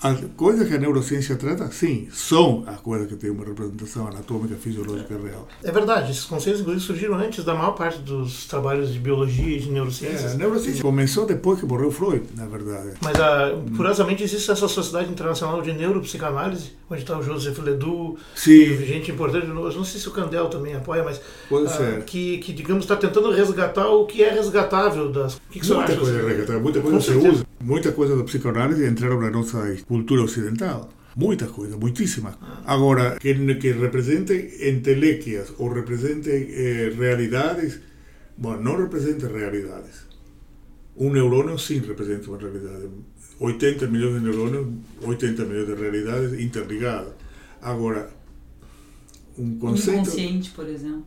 As 0.00 0.20
coisas 0.36 0.68
que 0.68 0.74
a 0.74 0.78
neurociência 0.78 1.34
trata, 1.36 1.68
sim, 1.72 2.08
são 2.12 2.62
as 2.66 2.80
coisas 2.80 3.08
que 3.08 3.16
têm 3.16 3.30
uma 3.30 3.44
representação 3.44 4.06
anatômica 4.06 4.54
fisiológica 4.54 5.18
real. 5.18 5.48
É 5.62 5.72
verdade, 5.72 6.12
esses 6.12 6.24
conceitos 6.24 6.60
inclusive 6.60 6.84
surgiram 6.84 7.16
antes 7.16 7.44
da 7.44 7.54
maior 7.54 7.72
parte 7.72 7.98
dos 8.00 8.46
trabalhos 8.46 8.92
de 8.92 8.98
biologia 8.98 9.56
e 9.56 9.60
de 9.60 9.70
neurociência. 9.70 10.28
É, 10.28 10.32
a 10.32 10.34
neurociência 10.34 10.82
começou 10.82 11.26
depois 11.26 11.58
que 11.58 11.66
morreu 11.66 11.90
Freud, 11.90 12.22
na 12.36 12.46
verdade. 12.46 12.92
Mas, 13.02 13.18
ah, 13.18 13.50
curiosamente, 13.76 14.22
existe 14.22 14.50
essa 14.50 14.68
Sociedade 14.68 15.10
Internacional 15.10 15.60
de 15.62 15.72
Neuropsicanálise, 15.72 16.72
onde 16.88 17.02
está 17.02 17.18
o 17.18 17.22
Joseph 17.22 17.58
Ledoux, 17.58 18.20
sim. 18.36 18.76
gente 18.86 19.10
importante, 19.10 19.46
não 19.46 19.84
sei 19.84 20.00
se 20.00 20.08
o 20.08 20.12
Candel 20.12 20.48
também 20.48 20.74
apoia, 20.74 21.02
mas 21.02 21.20
Pode 21.48 21.66
ah, 21.66 21.70
ser. 21.70 22.04
Que, 22.04 22.38
que, 22.38 22.52
digamos, 22.52 22.84
está 22.84 22.96
tentando 22.96 23.30
resgatar 23.30 23.88
o 23.88 24.06
que 24.06 24.22
é 24.22 24.30
resgatável 24.30 25.10
das... 25.10 25.36
O 25.36 25.40
que, 25.50 25.60
que 25.60 25.72
muita 25.72 25.96
coisa 25.96 26.18
é 26.18 26.26
resgatável, 26.26 26.60
muita 26.60 26.80
coisa 26.80 27.00
você 27.00 27.14
usa. 27.14 27.46
Muita 27.60 27.90
coisa 27.90 28.16
da 28.16 28.22
psicanálise 28.22 28.86
entraram 28.86 29.20
na 29.20 29.30
nossa 29.30 29.72
cultura 29.88 30.22
ocidental. 30.22 30.90
Muitas 31.16 31.50
coisas, 31.50 31.76
muitíssimas. 31.76 32.36
Agora, 32.64 33.18
que, 33.18 33.34
que 33.56 33.72
representem 33.72 34.50
entelequias 34.68 35.52
ou 35.58 35.72
representem 35.72 36.46
eh, 36.50 36.92
realidades, 36.96 37.80
bom, 38.36 38.56
não 38.56 38.76
representam 38.76 39.32
realidades. 39.32 40.06
Um 40.96 41.10
neurônio 41.10 41.58
sim 41.58 41.80
representa 41.80 42.28
uma 42.28 42.38
realidade. 42.38 42.88
80 43.40 43.86
milhões 43.88 44.14
de 44.14 44.28
neurônios, 44.28 44.66
80 45.02 45.44
milhões 45.44 45.66
de 45.66 45.74
realidades 45.74 46.40
interligadas. 46.40 47.14
Agora, 47.60 48.10
um 49.36 49.58
conceito... 49.58 50.00
Inconsciente, 50.00 50.50
por 50.50 50.68
exemplo. 50.68 51.06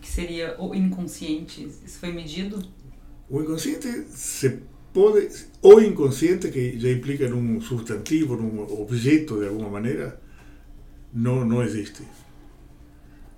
Que 0.00 0.08
seria 0.08 0.56
o 0.58 0.74
inconsciente. 0.74 1.68
Isso 1.84 1.98
foi 1.98 2.12
medido? 2.12 2.60
O 3.28 3.40
inconsciente 3.42 4.06
se 4.10 4.60
pode, 4.92 5.28
o 5.62 5.80
inconsciente, 5.80 6.48
que 6.50 6.78
já 6.78 6.90
implica 6.90 7.28
num 7.28 7.60
substantivo, 7.60 8.36
num 8.36 8.60
objeto 8.80 9.38
de 9.38 9.48
alguma 9.48 9.68
maneira, 9.68 10.20
não, 11.12 11.44
não 11.44 11.62
existe. 11.62 12.02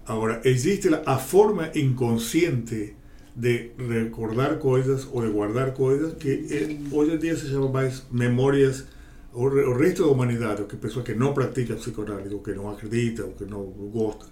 Agora, 0.06 0.40
existe 0.44 0.88
a 1.06 1.16
forma 1.18 1.70
inconsciente 1.74 2.96
de 3.34 3.70
recordar 3.78 4.58
coisas 4.58 5.08
ou 5.10 5.24
de 5.24 5.32
guardar 5.32 5.72
coisas 5.72 6.12
que 6.14 6.46
é, 6.50 6.94
hoje 6.94 7.14
em 7.14 7.18
dia 7.18 7.34
se 7.36 7.48
chama 7.48 7.68
mais 7.68 8.02
memórias 8.10 8.84
o, 9.32 9.44
o 9.44 9.76
resto 9.78 10.02
da 10.02 10.08
humanidade, 10.08 10.64
que 10.64 10.76
pessoa 10.76 11.04
que 11.04 11.14
não 11.14 11.32
pratica 11.32 11.74
psicanálise, 11.74 12.34
ou 12.34 12.40
que 12.40 12.52
não 12.52 12.70
acredita, 12.70 13.24
ou 13.24 13.32
que 13.32 13.44
não 13.44 13.64
gosta, 13.64 14.26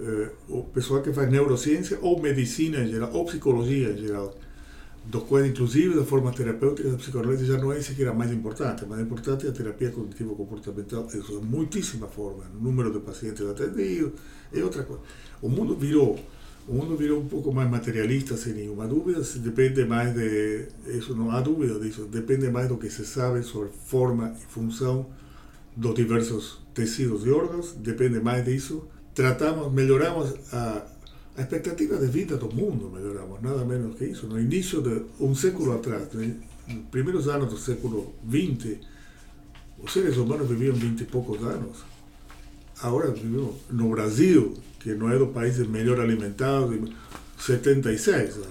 eh, 0.00 0.30
o 0.48 0.62
pessoal 0.62 1.02
que 1.02 1.12
faz 1.12 1.28
neurociência 1.28 1.98
ou 2.00 2.22
medicina 2.22 2.78
em 2.78 2.88
geral, 2.88 3.10
ou 3.12 3.24
psicologia 3.24 3.90
em 3.90 3.98
geral, 3.98 4.32
dos 5.08 5.22
quais, 5.22 5.46
inclusive, 5.46 5.94
da 5.94 6.04
forma 6.04 6.30
terapêutica 6.30 6.90
da 6.90 6.98
psicanálise 6.98 7.46
já 7.46 7.56
não 7.56 7.72
é 7.72 7.78
isso 7.78 7.94
que 7.94 8.02
era 8.02 8.12
mais 8.12 8.30
importante. 8.30 8.84
Mais 8.84 9.00
importante 9.00 9.46
é 9.46 9.48
a 9.48 9.52
terapia 9.52 9.90
cognitivo-comportamental, 9.90 11.06
isso 11.14 11.38
é 11.38 11.40
muitíssima 11.40 12.06
forma, 12.06 12.44
número 12.60 12.92
de 12.92 13.00
pacientes 13.00 13.40
atendidos, 13.46 14.12
é 14.52 14.62
outra 14.62 14.82
coisa. 14.82 15.00
O 15.40 15.48
mundo 15.48 15.74
virou, 15.74 16.18
o 16.68 16.74
mundo 16.74 16.94
virou 16.94 17.20
um 17.20 17.26
pouco 17.26 17.50
mais 17.50 17.70
materialista, 17.70 18.36
sem 18.36 18.52
nenhuma 18.52 18.86
dúvida, 18.86 19.22
depende 19.36 19.82
mais 19.86 20.12
de, 20.14 20.66
isso 20.88 21.14
não 21.14 21.30
há 21.30 21.40
dúvida 21.40 21.80
disso, 21.80 22.04
depende 22.04 22.50
mais 22.50 22.68
do 22.68 22.76
que 22.76 22.90
se 22.90 23.06
sabe 23.06 23.42
sobre 23.42 23.70
forma 23.86 24.34
e 24.38 24.52
função 24.52 25.06
dos 25.74 25.94
diversos 25.94 26.60
tecidos 26.74 27.24
e 27.24 27.30
órgãos, 27.30 27.72
depende 27.78 28.20
mais 28.20 28.44
disso. 28.44 28.86
Tratamos, 29.14 29.72
melhoramos 29.72 30.34
a 30.52 30.86
a 31.38 31.42
expectativa 31.42 31.96
de 31.96 32.06
vida 32.06 32.36
do 32.36 32.52
mundo 32.52 32.90
melhoramos, 32.92 33.40
nada 33.40 33.64
menos 33.64 33.96
que 33.96 34.06
isso. 34.06 34.26
No 34.26 34.40
início 34.40 34.82
de 34.82 35.02
um 35.20 35.36
século 35.36 35.72
atrás, 35.72 36.08
nos 36.12 36.34
primeiros 36.90 37.28
anos 37.28 37.50
do 37.50 37.56
século 37.56 38.12
XX, 38.28 38.78
os 39.80 39.92
seres 39.92 40.16
humanos 40.16 40.48
viviam 40.48 40.74
20 40.74 41.00
e 41.00 41.04
poucos 41.04 41.40
anos. 41.44 41.78
Agora 42.82 43.12
vivimos 43.12 43.54
no 43.70 43.88
Brasil, 43.90 44.54
que 44.80 44.92
não 44.94 45.12
é 45.12 45.16
do 45.16 45.28
país 45.28 45.58
melhor 45.68 46.00
alimentado, 46.00 46.92
76 47.38 48.34
anos, 48.34 48.48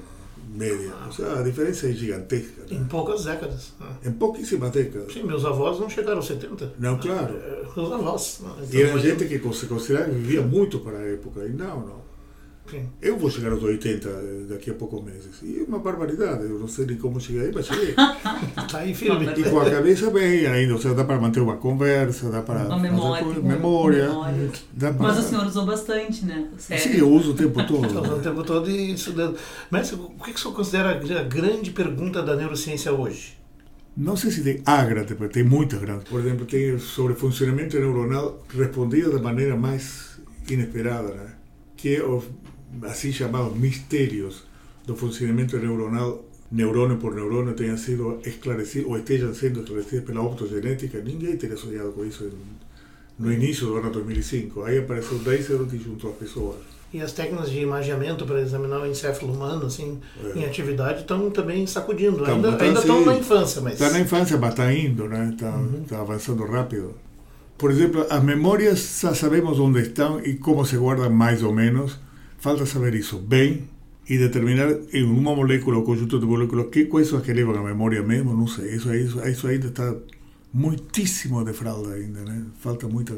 média. 0.56 0.94
Ou 1.08 1.12
seja, 1.12 1.40
a 1.40 1.44
diferença 1.44 1.90
é 1.90 1.92
gigantesca. 1.92 2.62
Né? 2.70 2.78
Em 2.78 2.86
poucas 2.86 3.26
décadas. 3.26 3.74
Em 4.06 4.14
pouquíssimas 4.14 4.72
décadas. 4.72 5.12
Sim, 5.12 5.24
meus 5.24 5.44
avós 5.44 5.78
não 5.78 5.90
chegaram 5.90 6.20
aos 6.20 6.28
70. 6.28 6.76
Não, 6.80 6.98
claro. 6.98 7.36
Meus 7.76 7.92
avós. 7.92 8.40
Então, 8.40 8.66
e 8.72 8.82
era 8.82 8.98
gente 8.98 9.26
que 9.26 9.54
se 9.54 9.66
considerava 9.66 10.10
vivia 10.10 10.42
muito 10.42 10.80
para 10.80 11.00
a 11.00 11.02
época. 11.02 11.46
E 11.46 11.50
não, 11.50 11.86
não. 11.86 12.07
Sim. 12.70 12.86
Eu 13.02 13.18
vou 13.18 13.30
chegar 13.30 13.52
aos 13.52 13.64
80 13.64 14.10
daqui 14.50 14.72
a 14.72 14.74
poucos 14.74 15.04
meses. 15.04 15.42
E 15.42 15.60
é 15.60 15.64
uma 15.64 15.80
barbaridade. 15.80 16.44
Eu 16.44 16.60
não 16.60 16.68
sei 16.68 16.86
nem 16.86 16.98
como 16.98 17.20
chegar 17.20 17.44
aí, 17.44 17.52
mas 17.54 17.66
cheguei. 17.66 17.90
Está 17.92 18.80
aí 18.80 18.94
firme. 18.94 19.26
E 19.26 19.44
com 19.50 19.60
a 19.60 19.70
cabeça 19.70 20.12
bem 20.12 20.46
ainda. 20.46 20.74
Ou 20.74 20.80
seja, 20.80 20.94
dá 20.94 21.06
para 21.06 21.20
manter 21.20 21.40
uma 21.40 21.56
conversa, 21.56 22.30
dá 22.30 22.42
para. 22.42 22.66
Uma 22.66 22.80
memória. 22.80 23.26
Memória. 23.40 24.10
memória. 24.10 24.52
Para... 24.78 24.94
Mas 24.94 25.20
o 25.20 25.22
senhor 25.24 25.46
usou 25.46 25.66
bastante, 25.66 26.26
né? 26.26 26.48
Sério? 26.58 26.84
Sim, 26.84 26.98
eu 26.98 27.10
uso 27.10 27.32
o 27.32 27.34
tempo 27.34 27.66
todo. 27.66 28.00
o 28.00 28.20
tempo 28.20 28.44
todo 28.44 28.70
e 28.70 28.94
estudando. 28.94 29.38
Mas 29.70 29.94
o 29.94 30.10
que 30.24 30.32
o 30.32 30.38
senhor 30.38 30.54
considera 30.54 30.92
a 30.92 31.24
grande 31.24 31.72
pergunta 31.72 32.22
da 32.22 32.36
neurociência 32.36 32.92
hoje? 32.92 33.38
Não 33.96 34.16
sei 34.16 34.30
se 34.30 34.44
tem 34.44 34.62
a 34.64 34.84
grande, 34.84 35.16
porque 35.16 35.34
tem 35.34 35.44
muitas 35.44 35.80
grandes. 35.80 36.08
Por 36.08 36.20
exemplo, 36.20 36.46
tem 36.46 36.78
sobre 36.78 37.16
funcionamento 37.16 37.80
neuronal 37.80 38.44
respondida 38.56 39.10
de 39.10 39.24
maneira 39.24 39.56
mais 39.56 40.20
inesperada, 40.48 41.14
né? 41.16 41.32
Que 41.78 41.96
é 41.96 42.04
o 42.04 42.22
así 42.84 43.12
llamados 43.12 43.56
misterios 43.56 44.44
do 44.86 44.96
funcionamento 44.96 45.58
neuronal 45.58 46.26
neurônio 46.52 46.98
por 46.98 47.14
neurônio 47.14 47.54
tenham 47.54 47.78
sido 47.78 48.20
esclarecidos 48.26 48.90
ou 48.90 48.98
estejam 48.98 49.34
sendo 49.34 49.62
esclarecidos 49.62 50.06
pela 50.06 50.22
optogenética, 50.22 51.00
ninguém 51.02 51.38
teria 51.38 51.58
sonhado 51.58 51.92
com 51.92 52.06
isso 52.06 52.30
no 53.20 53.32
início 53.32 53.68
do 53.68 53.78
ano 53.78 53.92
2005. 53.92 54.64
Aí 54.64 54.78
apareceu 54.80 55.18
10 55.20 55.50
anos 55.52 55.74
e 55.74 55.78
juntou 55.78 56.12
as 56.12 56.18
pessoas. 56.18 56.58
E 56.94 57.02
as 57.02 57.12
técnicas 57.12 57.50
de 57.50 57.60
imagiamento 57.60 58.26
para 58.26 58.40
examinar 58.40 58.82
o 58.82 58.88
encéfalo 58.88 59.34
humano 59.34 59.66
assim, 59.66 60.00
é. 60.24 60.40
em 60.40 60.46
atividade 60.46 61.02
estão 61.02 61.30
também 61.30 61.68
sacudindo. 61.68 62.24
Tão, 62.24 62.36
ainda 62.36 62.80
estão 62.80 63.06
na 63.06 63.16
infância, 63.16 63.62
mas... 63.62 63.74
Está 63.74 63.90
na 63.90 64.00
infância, 64.00 64.38
mas 64.38 64.52
está 64.52 64.74
indo, 64.74 65.08
né? 65.10 65.32
está, 65.34 65.50
uhum. 65.50 65.82
está 65.84 66.00
avançando 66.00 66.46
rápido. 66.46 66.96
Por 67.58 67.72
exemplo, 67.72 68.06
as 68.10 68.24
memórias 68.24 69.00
já 69.02 69.16
sabemos 69.16 69.60
onde 69.60 69.82
estão 69.82 70.20
e 70.20 70.36
como 70.36 70.66
se 70.66 70.78
guardam 70.78 71.10
mais 71.10 71.42
ou 71.42 71.54
menos, 71.54 71.98
Falta 72.40 72.66
saber 72.66 72.94
isso 72.94 73.18
bem 73.18 73.68
e 74.08 74.18
determinar 74.18 74.70
em 74.94 75.04
uma 75.04 75.36
molécula 75.36 75.78
ou 75.78 75.84
conjunto 75.84 76.20
de 76.20 76.26
moléculas 76.26 76.68
que 76.68 76.86
coisas 76.86 77.22
que 77.24 77.34
levam 77.34 77.56
a 77.56 77.64
memória 77.64 78.02
mesmo, 78.04 78.34
não 78.34 78.48
sei. 78.48 78.76
Isso, 78.76 78.94
isso, 78.94 79.28
isso 79.28 79.48
ainda 79.48 79.68
está 79.68 79.96
muitíssimo 80.54 81.44
de 81.44 81.52
fralda 81.52 81.94
ainda, 81.94 82.22
né? 82.22 82.46
Falta 82.60 82.88
muita... 82.88 83.16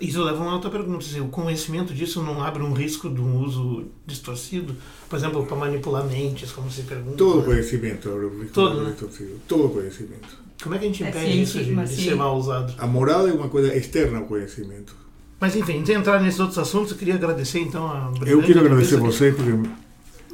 Isso 0.00 0.22
leva 0.22 0.38
a 0.38 0.42
uma 0.42 0.54
outra 0.54 0.70
pergunta. 0.70 1.04
O 1.20 1.28
conhecimento 1.28 1.92
disso 1.92 2.22
não 2.22 2.42
abre 2.42 2.62
um 2.62 2.72
risco 2.72 3.10
de 3.10 3.20
um 3.20 3.38
uso 3.38 3.88
distorcido? 4.06 4.74
Por 5.10 5.18
exemplo, 5.18 5.44
para 5.44 5.56
manipular 5.56 6.06
mentes, 6.06 6.52
como 6.52 6.70
se 6.70 6.82
pergunta. 6.82 7.18
Todo 7.18 7.40
né? 7.40 7.44
conhecimento 7.44 8.08
abre 8.08 8.26
um 8.26 8.38
risco 8.38 8.54
Todo, 8.54 8.82
né? 8.82 8.90
distorcido. 8.92 9.40
Todo 9.46 9.68
conhecimento. 9.68 10.38
Como 10.62 10.74
é 10.74 10.78
que 10.78 10.84
a 10.84 10.88
gente 10.88 11.02
impede 11.02 11.18
é 11.26 11.28
isso 11.28 11.58
de, 11.58 11.74
de 11.74 11.88
ser 11.88 12.14
mal 12.16 12.36
usado? 12.36 12.74
A 12.78 12.86
moral 12.86 13.26
é 13.26 13.32
uma 13.32 13.48
coisa 13.48 13.74
externa 13.74 14.18
ao 14.18 14.24
conhecimento. 14.24 14.94
Mas 15.40 15.56
enfim, 15.56 15.78
antes 15.78 15.86
de 15.86 15.92
entrar 15.92 16.20
nesses 16.20 16.38
outros 16.38 16.58
assuntos, 16.58 16.92
eu 16.92 16.98
queria 16.98 17.14
agradecer 17.14 17.60
então 17.60 17.86
a. 17.86 18.12
Eu 18.26 18.42
quero 18.42 18.60
agradecer 18.60 18.96
a 18.96 18.98
você 18.98 19.32
porque 19.32 19.52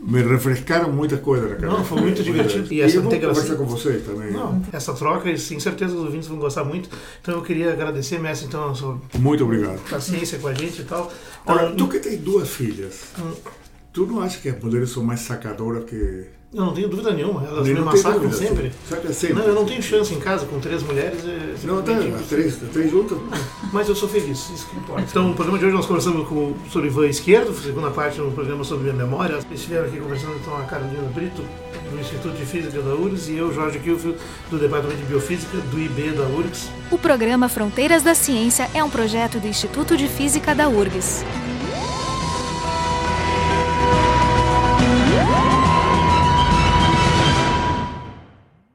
me 0.02 0.22
refrescaram 0.22 0.92
muitas 0.92 1.20
coisas 1.20 1.48
na 1.48 1.54
cabeça. 1.54 1.72
Não, 1.72 1.84
foi 1.84 2.00
muito 2.00 2.22
divertido. 2.24 2.72
E, 2.72 2.80
essa 2.80 2.98
integração. 2.98 3.42
conversar 3.42 3.56
com 3.56 3.64
você 3.66 3.98
também. 4.00 4.32
Não, 4.32 4.62
essa 4.72 4.92
troca, 4.94 5.30
e 5.30 5.38
sim, 5.38 5.60
certeza 5.60 5.94
os 5.94 6.04
ouvintes 6.04 6.28
vão 6.28 6.38
gostar 6.38 6.64
muito. 6.64 6.90
Então 7.22 7.34
eu 7.34 7.42
queria 7.42 7.72
agradecer, 7.72 8.18
mestre, 8.18 8.48
então, 8.48 8.70
a 8.70 8.74
sua 8.74 9.00
muito 9.18 9.44
obrigado. 9.44 9.78
paciência 9.88 10.38
com 10.38 10.48
a 10.48 10.54
gente 10.54 10.82
e 10.82 10.84
tal. 10.84 11.12
Agora, 11.46 11.70
tu 11.72 11.86
que 11.86 12.00
tem 12.00 12.16
duas 12.18 12.48
filhas, 12.48 13.12
hum. 13.18 13.32
tu 13.92 14.06
não 14.06 14.20
acha 14.20 14.40
que 14.40 14.48
as 14.48 14.60
mulheres 14.60 14.90
são 14.90 15.04
mais 15.04 15.20
sacadoras 15.20 15.84
que 15.84 16.26
eu 16.54 16.64
não 16.64 16.72
tenho 16.72 16.88
dúvida 16.88 17.12
nenhuma. 17.12 17.44
Elas 17.44 17.66
me 17.66 17.80
massacram 17.80 18.32
sempre. 18.32 18.72
Saca 18.88 19.12
sempre. 19.12 19.36
Não, 19.36 19.44
eu 19.44 19.54
não 19.54 19.66
tenho 19.66 19.82
chance 19.82 20.14
em 20.14 20.18
casa 20.18 20.46
com 20.46 20.58
três 20.60 20.82
mulheres. 20.82 21.22
É 21.24 21.66
não, 21.66 21.82
tá, 21.82 21.92
três, 22.28 22.56
três 22.72 22.90
juntas. 22.90 23.18
Mas 23.72 23.88
eu 23.88 23.96
sou 23.96 24.08
feliz, 24.08 24.48
isso 24.50 24.66
que 24.68 24.76
importa. 24.76 25.04
Então, 25.08 25.28
no 25.28 25.34
programa 25.34 25.58
de 25.58 25.66
hoje 25.66 25.74
nós 25.74 25.86
conversamos 25.86 26.26
com, 26.28 26.54
sobre 26.70 26.88
Ivan 26.88 27.08
Esquerdo, 27.08 27.52
segunda 27.54 27.90
parte 27.90 28.18
do 28.18 28.30
programa 28.30 28.64
sobre 28.64 28.84
minha 28.84 29.04
memória. 29.04 29.34
Eles 29.34 29.46
estiveram 29.50 29.86
aqui 29.86 29.98
conversando 29.98 30.36
então 30.36 30.56
a 30.56 30.62
Carolina 30.62 31.02
Brito, 31.14 31.42
do 31.90 32.00
Instituto 32.00 32.36
de 32.36 32.46
Física 32.46 32.80
da 32.80 32.94
URGS, 32.94 33.28
e 33.28 33.36
eu, 33.36 33.52
Jorge 33.52 33.78
Kilfield, 33.78 34.18
do 34.48 34.58
Departamento 34.58 35.00
de 35.00 35.06
Biofísica 35.06 35.58
do 35.58 35.78
IB 35.78 36.12
da 36.12 36.24
URGS. 36.24 36.70
O 36.90 36.98
programa 36.98 37.48
Fronteiras 37.48 38.02
da 38.02 38.14
Ciência 38.14 38.70
é 38.72 38.82
um 38.82 38.90
projeto 38.90 39.38
do 39.38 39.46
Instituto 39.48 39.96
de 39.96 40.08
Física 40.08 40.54
da 40.54 40.68
URGS. 40.68 41.24